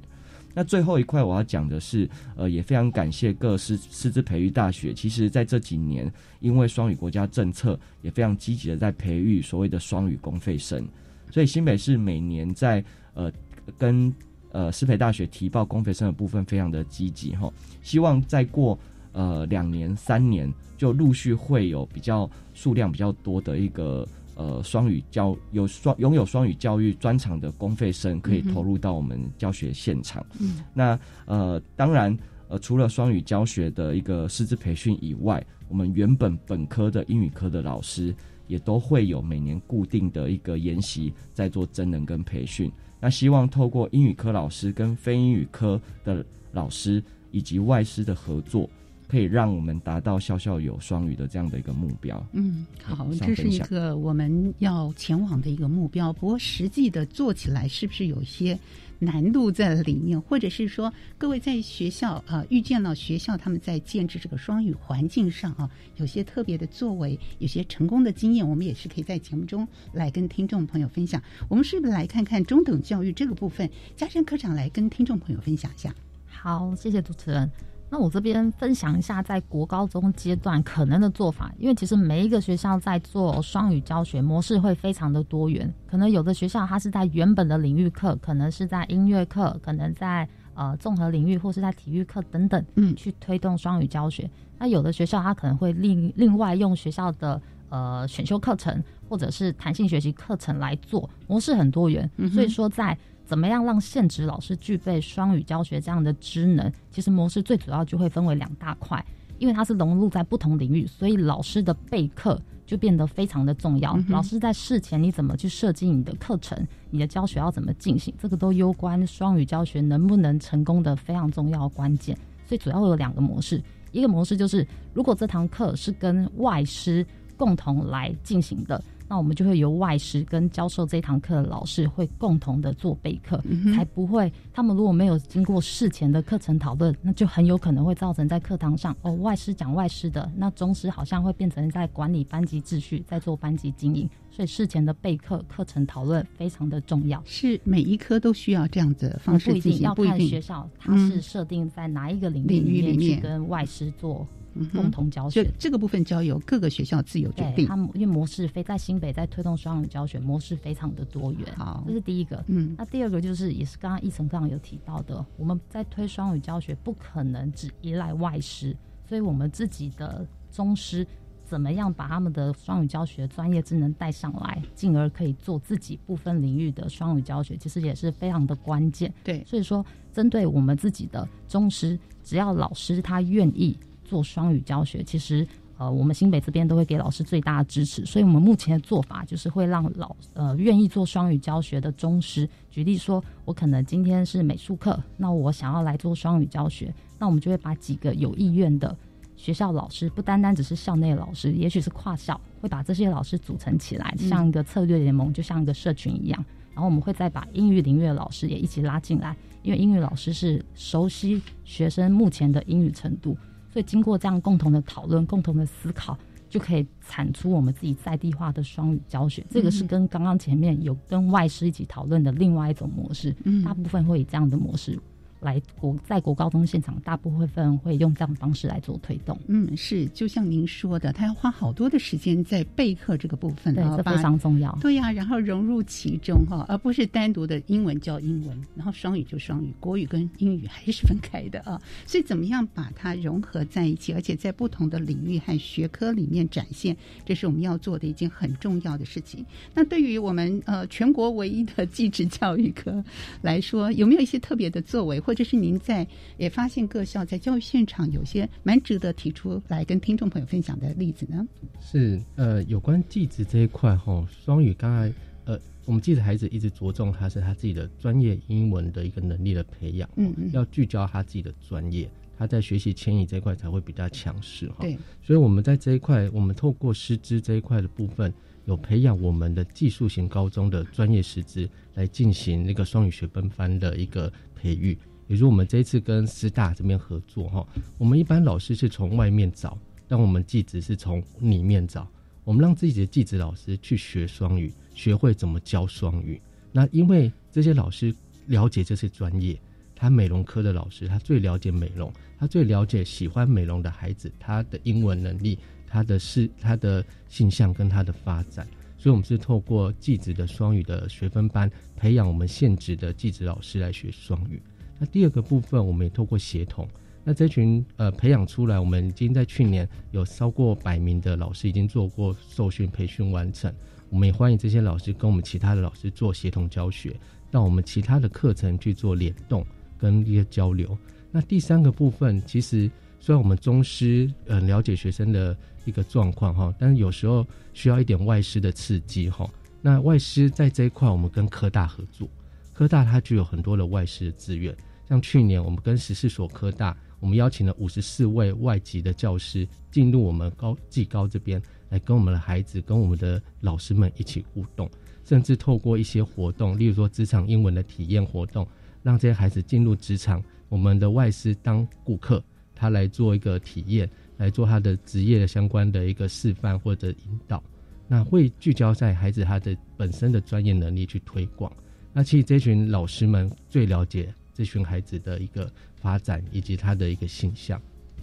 [0.54, 4.94] 那最后一块我要讲的是，呃，也非常感谢各师师资培育大学。
[4.94, 10.88] 其实，在这几年，因为双语国家政策，也非常积极的在培育所谓的双语公费生。
[11.32, 12.84] 所以新北市每年在
[13.16, 13.32] 呃
[13.76, 14.14] 跟
[14.58, 17.54] 呃师培大学提报公费生的部分，非常的积极哈。
[17.84, 18.78] 希望再过
[19.12, 24.08] 呃两年三年，就陆续会有比较数量比较多的一个。
[24.40, 30.24] 呃，双语教有双拥有双语教育专长的公费生可以投入到我们教学现场。
[30.40, 32.16] 嗯，那呃，当然
[32.48, 38.14] 呃，除了双语教学的一个师资培训以外，我们原本本科的英语科的老师
[38.48, 42.72] 也都会有每年固定的一个研习，在做真人跟培训。
[43.00, 48.70] 那希望透过英语科老师跟非英语科的老师以及外师的合作。
[49.08, 52.22] 可以让我们达到校校有双语的这样的一个目标。
[52.34, 56.12] 嗯，好，这是一个我们要前往的一个目标。
[56.12, 58.60] 不过，实际的做起来是不是有一些
[59.00, 60.20] 难度在里面？
[60.20, 71.22] 或者是说，各位在学校啊，遇见了学校他们在建制这个双语环境上啊，有些特别的作为，有些成功的经验，我们也是可以在节目中来跟听众朋友分享。
[71.48, 73.70] 我们是不是来看看中等教育这个部分？
[73.96, 75.96] 嘉山科长来跟听众朋友分享一下。
[76.28, 77.50] 好，谢谢主持人。
[77.90, 85.74] 那我这边分享一下，在国高中阶段可能的做法，因为其实每一个学校在做双语教学模式会非常的多元。
[85.88, 94.30] 可能有的学校它是在原本的领域课，可能是在音乐课，可能在呃综合领域或是在体育课等等，嗯，去推动双语教学。
[94.60, 102.10] 那有的学校它可能会另另外用学校的呃选修课程或者是弹性学习课程来做，模式很多元。
[102.34, 102.98] 所以说在
[103.28, 106.72] 怎么样让现职老师具备双语教学这样的职能？
[106.90, 109.06] 其实模式最主要就会分为两大块，
[109.38, 114.00] 因为它是融入在不同领域，所以老师的备课就变得非常的重要。
[114.08, 116.58] 老师在事前你怎么去设计你的课程，
[116.90, 122.18] 你的教学要怎么进行，这个都攸关双语教学能不能成功的非常重要关键。
[122.46, 123.62] 所以主要有两个模式，
[123.92, 128.82] 一个模式就是如果这堂课是跟外师共同来进行的。
[129.08, 133.42] 那我们就会由外师跟教授这堂课的老师会共同的做备课，
[133.74, 144.10] 才不会他们如果没有经过事前的课程讨论，那就很有可能会造成在课堂上哦外师讲外师的，那中师好像会变成在管理班级秩序，在做班级经营。
[144.30, 147.20] 所以事前的备课、课程讨论非常的重要。
[147.26, 154.28] 是每一科都需要这样子方式进行，要看学校它是设定在哪一个领域里面去跟外师做
[154.74, 155.50] 共同教学。
[155.58, 157.68] 这个部分交由各个学校自由决定。
[157.68, 161.48] 他们因为模式非在新北在推动双语教学模式非常的多元。
[161.56, 162.44] 好，这是第一个。
[162.48, 168.76] 嗯，那第二个就是也是刚刚一层刚刚有提到的，我们在推双语教学不可能只依赖外师，
[169.08, 171.06] 所以我们自己的宗师。
[171.46, 179.14] 怎么样把他们的双语教学专业技能带上来，进而可以做自己部分领域的双语教学，其实也是非常的关键。
[179.24, 185.46] 对，所以说针对我们自己的宗师，只要老师他愿意做双语教学，其实
[185.78, 188.06] 呃，我们新北这边都会给老师最大的支持。
[188.06, 198.98] 所以我们目前的做法就是会让老呃愿意做双语教学的中师，举例说，我可能今天是美术课，那我想要来做双语教学，那我们就会把几个有意愿的。
[199.36, 206.44] 学校老师不单单只是校内老师，也许是跨校，会把这些老师组成起来，像一个策略联盟，就像一个社群一样。
[206.74, 213.38] 然后我们会再把英语领域的老师也一起拉进来，因为英语老师是熟悉学生目前的英语程度，
[213.78, 216.18] 所以经过这样共同的讨论、共同的思考，
[216.50, 219.46] 就可以产出我们自己在地化的双语教学。
[219.52, 223.32] 这个是跟刚刚前面有跟外师一起讨论的另外一种模式，
[223.64, 225.00] 大部分会以这样的模式。
[225.40, 229.38] 来国在国高中现场，大部分会用这样的方式来做推动。
[229.48, 234.76] 嗯，是，就像您说的，他要花好多的时间在备课这个部分，对，这非常重要。
[234.82, 241.80] 对呀，然后融入其中哈，而不是单独的英文教英文，然后双语就双语，国语跟英语还是分开的啊。
[242.08, 249.46] 所以怎么样把它融合在一起，而且在不同的领域和学科里面展现，这是我们要做的一件很重要的事情。
[249.76, 253.04] 那对于我们呃全国唯一的技职教育科
[253.42, 255.22] 来说，有没有一些特别的作为？
[255.28, 256.08] 或者是您在
[256.38, 261.46] 也发现各校在教育现场有些蛮值得提出来跟听众朋友分享的例子呢？
[261.82, 265.14] 是呃，有关记子这一块哈，双语刚才
[265.44, 274.78] 呃，我们记者孩子一直着重他是他自己的专业英文的一个能力的培养，嗯嗯，要聚焦他自己的专业，他在学习迁移这一块才会比较强势哈。
[274.80, 284.98] 对，所以我们在这一块，我们透过师资这一块的部分，有培养我们的技术型高中的专业师资来进行那个双语学分班的一个培育。
[285.28, 287.68] 比如我们这一次跟师大这边合作哈，
[287.98, 292.08] 我们一般老师是从外面找，但我们技职是从里面找。
[292.46, 296.40] 我们让自己的技职老师去学双语，学会怎么教双语。
[296.72, 298.16] 那因为这些老师
[298.46, 299.60] 了解这些专业，
[299.94, 302.10] 他美容科的老师，他最了解美容，
[302.40, 308.66] 他最了解喜欢美容的孩子，他的英文能力，他的是他的性向跟他的发展。
[308.98, 314.62] 所以，我们是透过技职的双语的学分班，培养我们现职的技职老师来学双语。
[315.00, 316.88] 那第二个部分，我们也透过协同，
[317.24, 323.74] 那这群呃培养出来，我们已经在去年有超过百名的老师已经做过受训培训完成，
[324.10, 327.16] 我们也欢迎这些老师跟我们其他的老师做协同教学，
[327.52, 329.66] 让我们其他的课程去做联动
[329.98, 330.98] 跟一些交流。
[331.32, 332.90] 那第三个部分，其实
[333.20, 339.48] 虽然我们中师呃了解学生的一个状况哈，但是有时候需要一点外师的刺激哈。
[339.82, 342.28] 那外师在这一块，我们跟科大合作。
[342.74, 344.76] 科大它具有很多的外师的资源，
[345.08, 354.90] 像去年我们跟十四所科大，我们邀请了五十四位外籍的教师进入我们高技高这边，来跟我们的孩子、跟我们的老师们一起互动，
[355.24, 358.68] 甚至透过一些活动，例如说职场英文的体验活动，
[359.02, 362.44] 让这些孩子进入职场，我们的外师当顾客，
[362.76, 367.64] 他来做一个体验，来做他的职业的相关的一个示范或者引导，
[368.10, 371.72] 那会聚焦在孩子他的本身的专业能力去推广。
[372.12, 377.80] 那其实这群老师们最了解这群孩子的一个发展以及他的一个形象。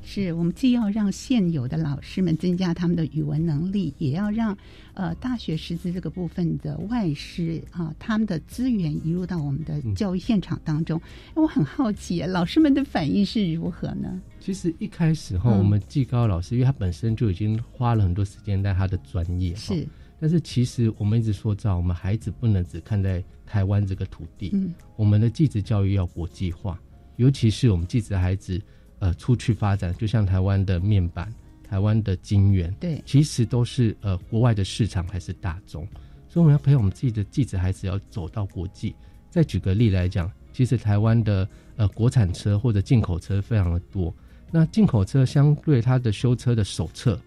[0.06, 4.54] 是我们既要让现有的老师们增加他们的语文能力，也要让
[4.92, 11.00] 呃大学师资这个部分的外师啊，他们的资源移入到我们的教育现场当中。
[11.34, 14.20] 我很好奇，老师们的反应是如何呢？
[14.40, 19.88] 其实一开始哈，我们技高老师，因为他本身就已经花了很多时间在他的专业是。
[20.24, 26.80] 但是其实我们一直说，到我们孩子不能只看在台湾这个土地，嗯，我们的继职教育要国际化，
[27.16, 28.58] 尤其是我们继职孩子，
[29.00, 31.30] 呃，出去发展，就像台湾的面板、
[31.62, 35.86] 台湾的金源，对，其实都是呃国外的市场还是大众，
[36.26, 38.96] 所以我们要培养我们自己的继职孩子要走到国际。
[39.28, 41.46] 再举个例来讲，其实台湾的
[41.76, 44.10] 呃国产车或者进口车非常的多，
[44.50, 47.20] 那进口车相对它的修车的手册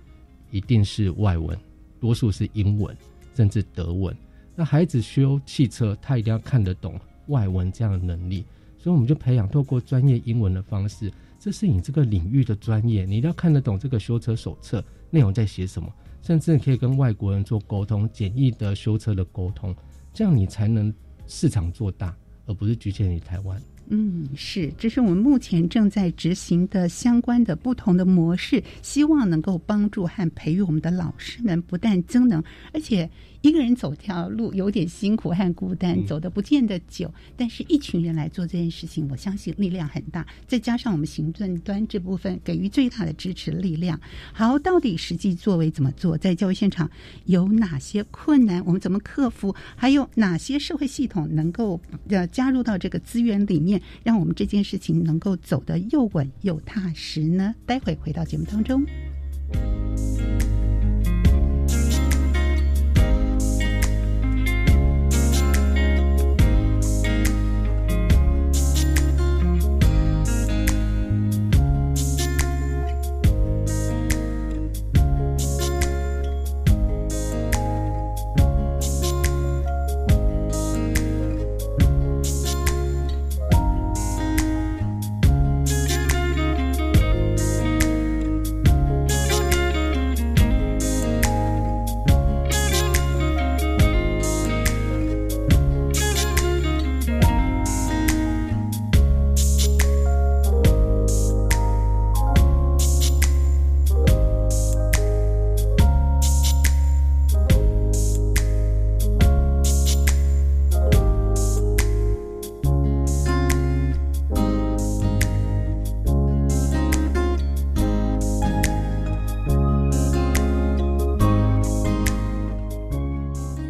[0.50, 1.56] 一定是外文。
[2.00, 2.96] 多数是英文，
[3.36, 4.16] 甚至德文。
[4.56, 8.44] 那孩子修汽车，他一定要看得懂外文这样的能力，
[8.78, 19.76] 所以我们就培养透过专业英文的方式，这是你这个领域的专业，你一定要看得懂这个修车手册内容在写什么，甚至可以跟外国人做沟通，简易的修车的沟通，
[20.14, 20.92] 这样你才能
[21.28, 22.16] 市场做大，
[22.48, 23.62] 而不是局限于台湾。
[23.90, 33.10] 嗯，是，这是我们目前正在执行的相关的不同的模式，希望能够帮助和培育我们的老师们，不但增能，而且。
[33.42, 40.26] 一个人走条路有点辛苦和孤单，走的不见得久，但是一群人来做这件事情，我相信力量很大。
[40.48, 44.00] 再加上我们行政端这部分给予最大的支持力量。
[44.34, 46.18] 好，到底实际作为怎么做？
[46.18, 46.90] 在教育现场
[47.26, 48.64] 有哪些困难？
[48.66, 49.56] 我们怎么克服？
[49.76, 51.80] 还有哪些社会系统能够
[52.10, 57.54] 呃加入到这个资源里面，让我们这件事情能够走得又稳又踏实呢？
[57.66, 58.86] 待会回到节目当中。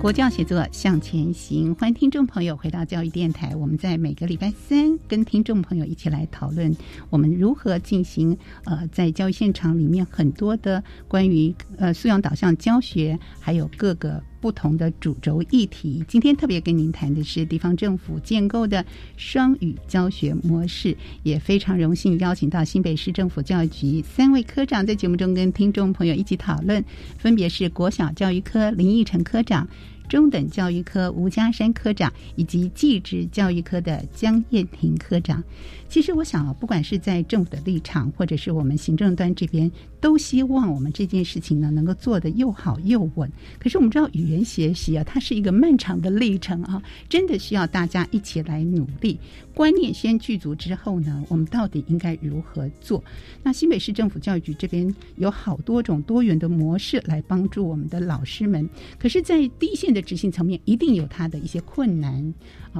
[0.07, 3.53] 国教写作向前行，欢迎听众朋友回到教育电台。
[3.53, 6.73] 我们在每个礼拜三跟听众朋友一起来讨论，
[7.09, 16.01] 我们如何进行呃，在教育现场里面很多的关于呃素养导向教学，还有各个不同的主轴议题。
[16.07, 18.85] 今天特别跟您谈的是地方政府建构的
[19.17, 26.81] 双语教学模式，也非常荣幸邀请到新北市政府教育局三位科长在节目中跟听众朋友一起讨论，
[27.17, 29.67] 分别是国小教育科林义成科长。
[30.07, 35.43] 中等教育科吴家山科长以及技职教育科的江燕婷科长。
[35.89, 43.31] 其实我想啊，不管是在政府的立场，或者是我们行政端这边，都希望我们这件事情呢能够做得又好又稳。
[43.57, 49.17] 可是我们知道语言学习啊，它是一个漫长的历程啊，真的需要大家一起来努力。
[49.57, 53.03] 观念先具足之后呢，我们到底应该如何做？
[53.41, 58.69] 那新北市政府教育局这边有好多种多元的模式来帮助我们的老师们。
[58.99, 62.31] 可是，在第一线的执行层面，一定有它的一些困难。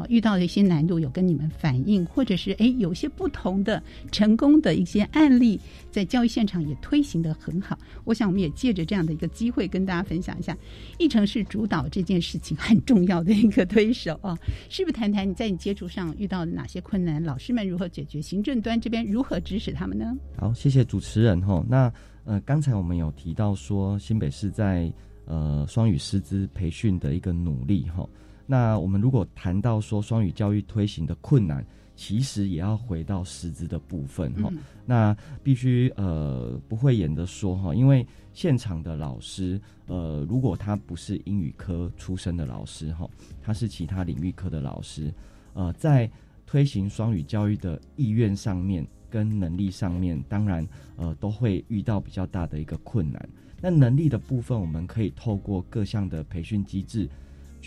[0.10, 3.82] 遇到的一些难度有跟你们反映，或者是哎，有些不同的
[4.12, 5.60] 成功的一些案例，
[5.92, 7.78] 在教育现场也推行的很好。
[8.04, 10.58] 我想我们也借着这样的一个机会，跟大家分享一下，
[10.98, 14.38] 议程是主导这件事情很重要的一个推手啊。
[14.70, 17.24] 是不是谈谈你在你接触上遇到的哪些困难？
[17.24, 18.22] 老师们如何解决？
[18.22, 20.16] 行政端这边如何支持他们呢？
[20.38, 21.64] 好，谢谢主持人哈。
[21.68, 21.92] 那
[22.26, 24.92] 呃，刚才我们有提到说，新北市在
[25.26, 28.08] 呃双语师资培训的一个努力哈。
[28.50, 31.64] 那我们如果谈到说双语教育推行的困难，
[31.98, 34.50] 其实也要回到师资的部分哈。
[34.86, 43.10] 那必须呃不会演的说哈，因为现场的老师呃，如果他不是英语科出身的老师哈，
[43.42, 45.14] 他是其他领域科的老师，
[45.54, 46.10] 呃，在
[46.46, 53.30] 推行双语教育的意愿上面跟能力上面，当然呃都会遇到比较大的一个困难。
[53.60, 57.10] 那能力的部分，我们可以透过各项的培训机制。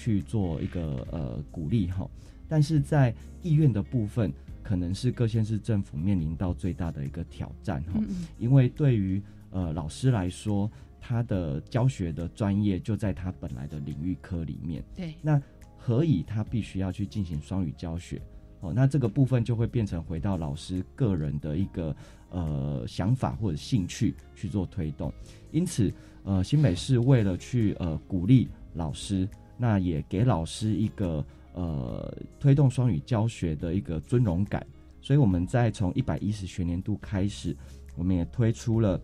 [0.00, 2.08] 去做一个呃鼓励哈，
[2.48, 4.32] 但是在意愿的部分，
[4.62, 8.00] 可能是各县市政府面临到最大的一个挑战哈，
[8.38, 9.20] 因为对于
[9.50, 15.38] 呃老师来说，他的教学的专业就在他本来的领域科里面，对，那
[15.76, 18.22] 何以他必须要去进行双语教学？
[18.60, 21.94] 哦，那这个部分就会变成回到老师个人的一个
[22.30, 25.12] 呃想法或者兴趣去做推动，
[25.50, 25.92] 因此
[26.24, 29.28] 呃新北市为了去呃鼓励老师。
[29.62, 34.66] 那也给老师一个呃推动双语教学的一个尊荣感，
[35.02, 37.54] 所以我们在从一百一十学年度开始，
[37.94, 38.98] 我们也推出了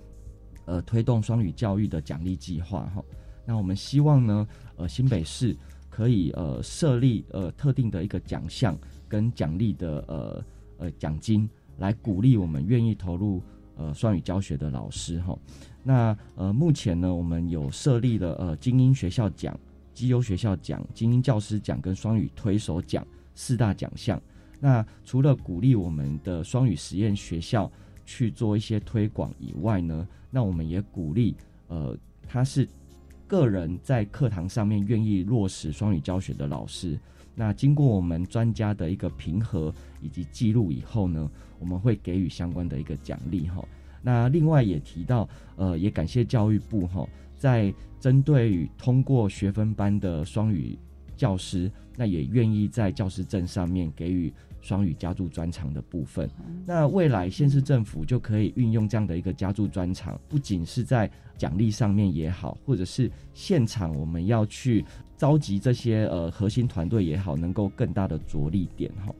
[0.64, 3.04] 呃推动双语教育的奖励计划哈。
[3.44, 5.54] 那我们希望呢，呃新北市
[5.90, 8.74] 可以呃设立呃特定的一个奖项
[9.07, 10.44] 跟奖励的呃
[10.78, 11.46] 呃奖金，
[11.76, 13.42] 来鼓励我们愿意投入
[13.76, 15.38] 呃双语教学的老师哈。
[15.82, 19.54] 那呃目前呢，我们有设立了呃精英学校奖。
[19.97, 24.20] 绩优学校奖、精英教师奖跟双语推手奖四大奖项。
[24.61, 27.70] 那除了鼓励我们的双语实验学校
[28.05, 31.34] 去做一些推广以外呢，那我们也鼓励
[31.68, 31.97] 呃，
[32.28, 32.68] 他是
[33.26, 36.99] 个人在课堂上面愿意落实双语教学的老师。
[37.34, 43.62] 那经过我们专家的一个评核以及记录以后呢，我们会给予相关的一个奖励哈。
[44.03, 47.07] 那另外也提到，呃，也感谢教育部哈，
[47.47, 50.76] 在针对于通过学分班的双语
[51.16, 56.28] 教师，那也愿意在教师证上面给予双语加注专长的部分。
[56.66, 64.84] 那未来县市政府就可以运用这样的一个加注专长，不仅是在奖励上面也好，或者是现场我们要去
[65.16, 69.14] 召集这些呃核心团队也好，能够更大的着力点哈。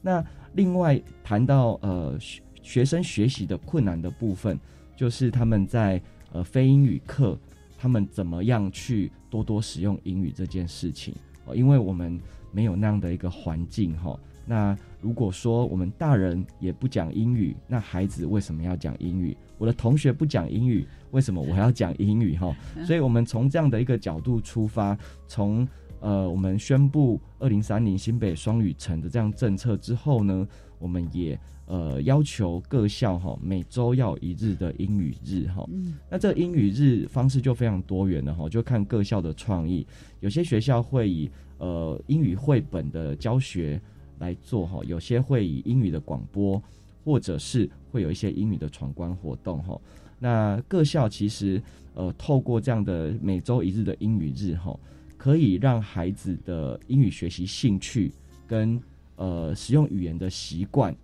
[0.00, 2.16] 那另外谈到呃。
[2.64, 4.58] 学生学习的困难的部分，
[4.96, 6.00] 就是他们在
[6.32, 7.38] 呃非英语课，
[7.84, 11.14] 他们怎么样去多多使用英语这件事情
[11.44, 12.18] 哦，因为我们
[12.50, 14.18] 没有那样的一个环境哈。
[14.46, 19.36] 那如果说我们大人也不讲英语，那孩子为什么要讲英语？
[19.58, 22.56] 我的同学不讲英语，为什么我还要讲英语哈？
[22.86, 24.96] 所以我们从这样的一个角度出发，
[25.28, 25.68] 从
[26.00, 31.38] 呃我们宣布二零三零新北双语城的这样政策之后呢，我们也。
[31.66, 35.66] 呃，要求各校哈每周要一日的英语日哈，
[36.10, 39.86] 那这英语日方式就非常多元了哈，就看各校的创意。
[40.20, 43.80] 有些学校会以呃英语绘本的教学
[44.18, 46.62] 来做哈，有些会以英语的广播，
[47.02, 49.80] 或者是会有一些英语的闯关活动哈。
[50.18, 51.62] 那各校其实
[51.94, 54.78] 呃透过这样的每周一日的英语日哈，
[55.16, 58.12] 可以让孩子的英语学习兴趣
[58.46, 58.78] 跟
[59.16, 60.94] 呃使用语言的习惯。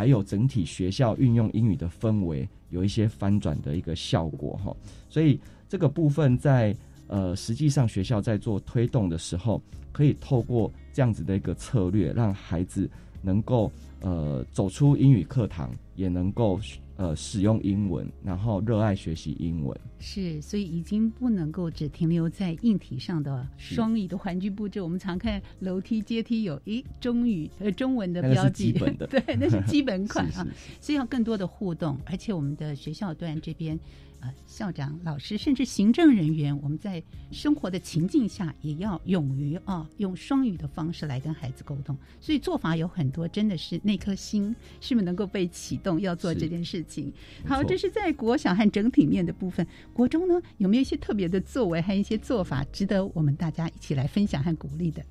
[0.00, 4.74] 还有整体学校运用英语的氛围有一些翻转的一个效果哈，
[5.10, 5.38] 所以
[5.68, 6.74] 这个部分在
[7.06, 9.60] 呃实际上学校在做推动的时候，
[9.92, 12.88] 可以透过这样子的一个策略，让孩子
[13.20, 13.70] 能够
[14.00, 16.58] 呃走出英语课堂，也能够。
[16.96, 24.80] 呃，使用英文，然后热爱学习英文，是，所以已经不能够只停留在硬体上的双语的环境布置。
[24.80, 28.72] 我们常看楼梯阶梯有诶中语呃中文的标记，
[29.08, 30.46] 对，那是基本款啊，
[30.80, 33.78] 所以要更多的互动，而且我们的学校端这边。
[34.22, 41.96] 呃，校长、老师，甚至行政人员，我们在生活的情境下，也要勇于啊，用双语的方式来跟孩子沟通。
[42.20, 47.10] 所以做法有很多，真的是那颗心是不是能够被启动，要做这件事情。
[47.46, 49.66] 好，这是在国小和整体面的部分。
[49.92, 55.02] 国中呢，有没有一些特别的作为，和一些做法，值得我们大家一起来分享和鼓励的？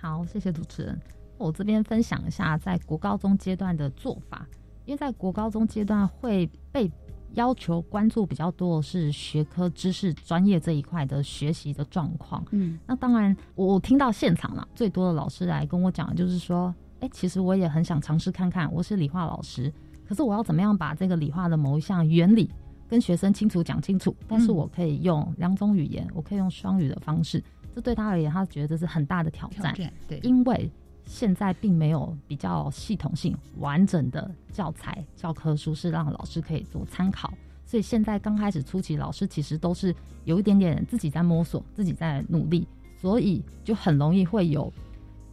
[0.00, 0.98] 好，谢谢主持人。
[1.38, 4.46] 我这边分享一下在国高中阶段的做法，
[4.84, 6.90] 因为在国高中阶段会被。
[7.34, 12.42] 要求关注比较多的是学科知识专业这一块的学习的状况。
[12.52, 19.70] 嗯，那当然，我听到现场了最多的老师来跟我讲，就是说，哎，其实我也很想尝试看看，我是理化老师，
[20.08, 22.50] 可是我要怎么样把这个理化的某一项原理
[22.88, 24.14] 跟学生清楚讲清楚？
[24.28, 27.42] 但是我可以用两种语言，我可以用双语的方式，
[27.74, 29.74] 这对他而言，他觉得这是很大的挑战。
[30.08, 30.70] 对，因为。
[31.08, 37.32] 现在并没有比较系统性、完整的教材教科书是让老师可以做参考，
[37.64, 42.66] 所以现在刚开始初期，老师其实都是有一点点自己在摸索、自己在努力，
[42.96, 44.72] 所以就很容易会有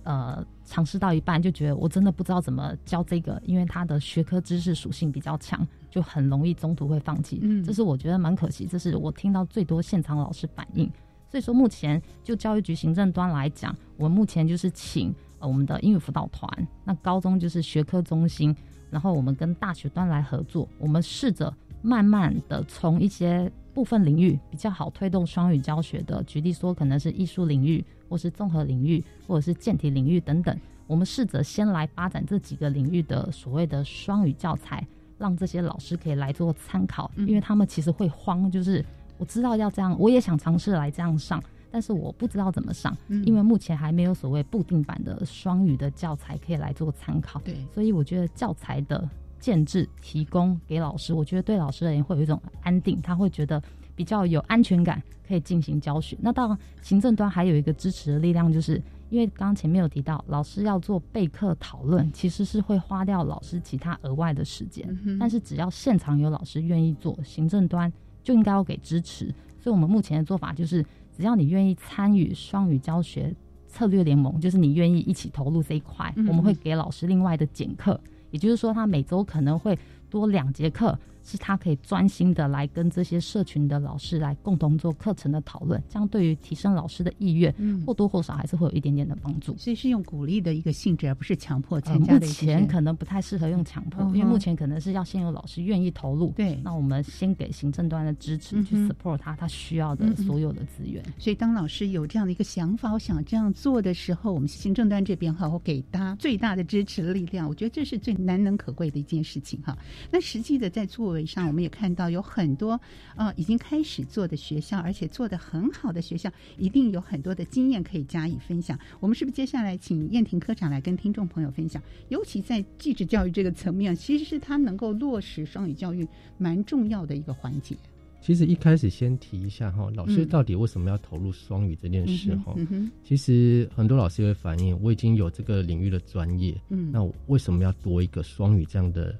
[0.04, 7.38] 呃尝试到一半就觉得我真的不知道怎么教这个，因为它的学科知识属性比较强，就很容易中途会放弃。
[7.44, 10.92] 嗯，这是我觉得蛮可惜，这是我听到最多现场老师反映。
[11.30, 15.48] 所以说，目前就教育局行政端来讲，我目前就是请呃。
[15.48, 16.50] 我们的英语辅导团，
[16.84, 18.56] 那高中就是学科中心，
[18.90, 34.86] 然后我们跟大学端来合作，我们试着慢慢的从一些部分领域比较好推动双语教学的，举例说可能是艺术领域，或是综合领域，或者是健体领域等等，我们试着先来发展这几个领域的所谓的双语教材，
[35.18, 38.84] 让这些老师可以来做参考，因为他们其实会慌，就是
[39.18, 41.44] 我知道要这样，我也想尝试来这样上。
[41.72, 42.96] 但是我不知道怎么上，
[43.26, 47.42] 因为目前还没有所谓固定版的双语的教材可以来做参考。
[47.44, 49.10] 对，所以我觉得教材的
[49.40, 53.60] 建制提供给老师，我觉得对老师而言会有一种安定，他会觉得
[53.96, 56.16] 比较有安全感，可以进行教学。
[56.22, 58.80] 那当然，行政端还有一个支持的力量，就是
[59.14, 64.84] 因为刚刚前面有提到，老师要做备课讨论，其实是会花掉老师其他额外的时间。
[65.20, 67.92] 但是只要现场有老师愿意做，行政端
[68.24, 69.28] 就应该要给支持。
[69.60, 70.84] 所以我们目前的做法就是。
[71.16, 73.32] 只要你愿意参与双语教学
[73.68, 78.02] 策略联盟，就是你愿意一起投入这一块，我们会给老师另外的减课，
[78.32, 79.78] 也就是说他每周可能会
[80.10, 89.56] 多两节课，是他可以专心的来跟这些社群的老师来共同做课程的讨论，这样对于提升老师的意愿，嗯或多或少还是会有一点点的帮助。
[89.58, 92.26] 所以是用鼓励的一个性质，而不是强迫参加的。
[92.28, 96.32] 目前可能不太适合用强迫，因为目前可能是要先有老师愿意投入。
[96.36, 101.04] 对，那我们先给行政端的支持，去 support 他他需要的所有的资源。
[101.18, 107.48] 所以当老师有这样的一个想法，我想这样做的时候，我们行政端这边哈，我给他最大的支持力量。
[107.48, 109.78] 我觉得这是最难能可贵的一件事情哈。
[110.12, 112.80] 那实际的在作为上，我们也看到有很多
[113.16, 118.78] 呃已经开始做的学校，而且做的很好的学校，一定有很多的经验可以加以分享。
[119.00, 121.82] 我们是不是接下来请燕婷科长来跟听众朋友分享？
[122.10, 126.06] 尤其在继职教育这个层面，其实是他能够落实双语教育
[126.38, 127.78] 蛮重要的一个环节。
[128.22, 132.56] 其实一开始先提一下哈，老师到底为什么要投入双语这件事哈？
[133.04, 139.14] 其实很多老师会反映，我已经有这个领域的专业，嗯，那我为什么要多一个双语这样的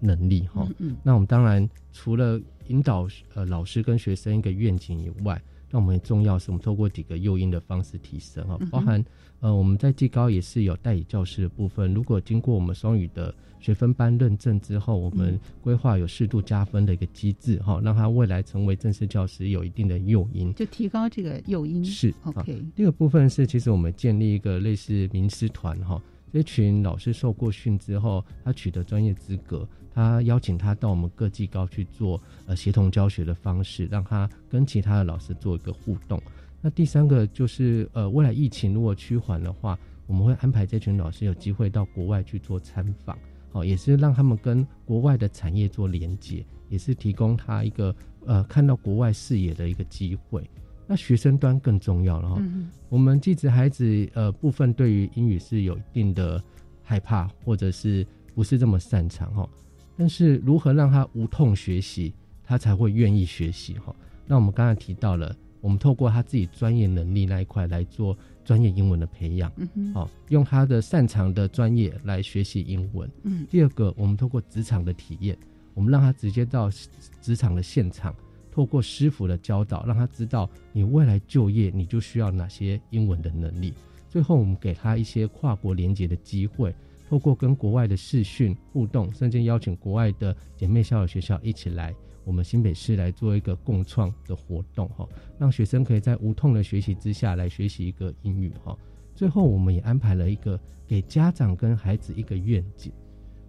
[0.00, 0.66] 能力哈？
[0.78, 5.40] 嗯那我们当然除了引导呃老师跟学生一个愿景以外，
[5.70, 9.04] 那我们重要是我们透过几个诱因的方式提升哈，包含
[9.40, 13.34] 呃我们在技高也是有代理教师的部分，如果经过我们双语的。
[13.58, 21.84] 学分班认证之后，我们规划有适度加分的一个机制，哈，让他未来成为正式教师有一定的诱因，就提高这个诱因。
[21.84, 22.62] 是，OK。
[22.76, 26.00] 第二个部分是，其实我们建立一个类似名师团，哈，
[26.36, 36.22] 这群老师受过训之后，他取得专业资格，他邀请他到我们各技高去做呃协同教学的方式，让他跟其他的老师做一个互动。
[36.60, 43.18] 那第三个就是呃，未来疫情如果趋缓的话，我们会安排这群老师有机会到国外去做参访。
[43.52, 50.46] 哦，也是让他们跟国外的产业做连接，也是提供他一个呃看到国外视野的一个机会。
[50.86, 52.42] 那学生端更重要了哈。
[52.88, 56.42] 我们即使孩子呃部分对于英语是有一定的
[56.82, 59.48] 害怕，或者是不是这么擅长哈，
[59.96, 62.14] 但是如何让他无痛学习，
[62.44, 63.94] 他才会愿意学习哈。
[64.26, 68.16] 那我们刚才提到了，我们透过他自己专业能力那一块来做。
[68.46, 69.52] 专业英文的培养，
[69.92, 73.10] 好，用他的擅长的专业来学习英文。
[73.24, 75.36] 嗯，第二个，我们透过职场的体验，
[75.74, 76.70] 我们让他直接到
[77.20, 78.14] 职场的现场，
[78.56, 83.74] 透过师傅的教导，让他知道你未来就业你就需要哪些英文的能力。
[84.08, 86.74] 最后，我们给他一些跨国连接的机会，
[87.06, 91.94] 透过跟国外的视讯互动，甚至邀请国外的姐妹校的学校一起来。
[92.24, 95.06] 我们新北市来做一个共创的活动哈，
[95.38, 98.74] 让学生可以在无痛的学习之下来学习一个英语哈。
[99.14, 102.90] 最后，我们也安排了一个给家长跟孩子一个愿景。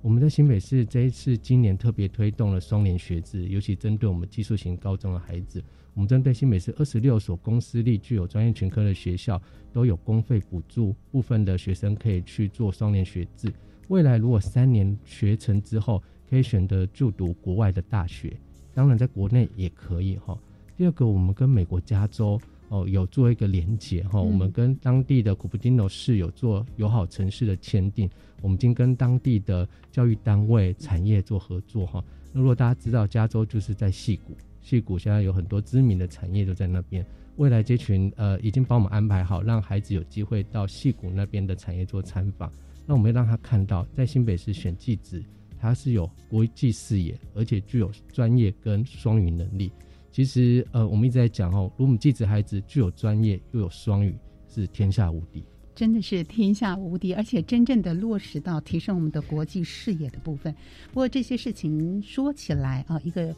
[0.01, 5.61] 我们在新北市这一次今年特别推动了双联学制，尤其针对我们技术型高中的孩子，
[5.93, 9.41] 我们针对新北市二十六所公私立具有专业群科的学校
[9.73, 13.51] 都有公费补助，部分的学生可以去做双联学制。
[13.87, 18.37] 未来如果三年学成之后，可以选择就读国外的大学。
[18.73, 20.37] 当然，在国内也可以哈。
[20.77, 22.39] 第二个，我们跟美国加州
[22.69, 28.09] 哦有做一个连接哈，我们跟当地的古布丁诺市有做友好城市的签订，
[28.41, 32.03] 我们已经跟当地的教育单位、产业做合作哈。
[32.33, 37.05] 那如果大家知道，加州就是在戏谷，戏谷现在有很多知名的产业都在那边。
[37.37, 42.51] 未来这群呃已经帮我们安排好，让孩子有机会到戏谷那边的产业做参访。
[42.85, 45.23] 那我们让他看到，在新北市选技职。
[45.59, 49.71] 他是有国际视野，而且具有专业跟双语能力。
[50.17, 54.17] 其实，呃，我们一直在讲哦，如果我们继子孩子具有专业又有双语，
[54.49, 55.45] 是天下无敌，
[55.75, 60.51] 真的是天下无敌，而且真正的落实到提升我们的国际视野的部分。
[60.87, 63.31] 不过这些事情说起来啊，一个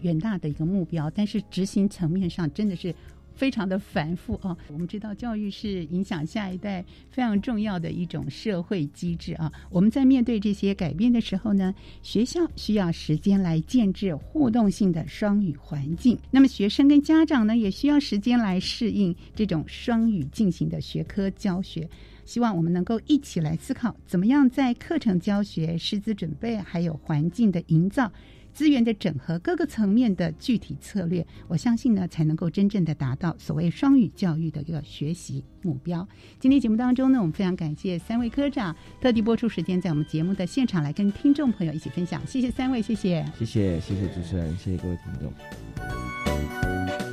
[0.00, 2.94] 远大的一个目标，但是执行层面上真的是。
[3.34, 4.56] 非常的繁复啊！
[4.68, 9.52] 我们知道教育是影响下一代非常重要的一种社会机制啊。
[9.70, 21.88] 我们在面对这些改变的时候呢，学校需要时间来建制互动性的双语环境，那么学生跟家长呢也需要时间来适应这种双语进行的学科教学。
[22.24, 28.10] 希望我们能够一起来思考，怎么样在课程教学、师资准备还有环境的营造。
[28.52, 36.06] 资源的整合，各个层面的具体策略，我相信呢，才能够真正的达到所谓双语教育的一个学习目标。
[36.38, 42.20] 今天节目当中呢，我们非常感谢三位科长特地播出时间，在我们节目的现场来跟听众朋友一起分享。
[42.26, 45.32] 谢谢三位，谢谢，谢谢，谢谢主持人，谢谢各位听众。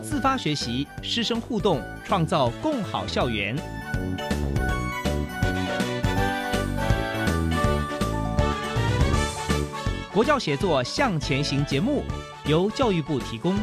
[0.01, 3.55] 自发学习，师生互动，创造共好校园。
[10.19, 12.03] 佛教写作向前行节目
[12.45, 13.55] 由教育部提供。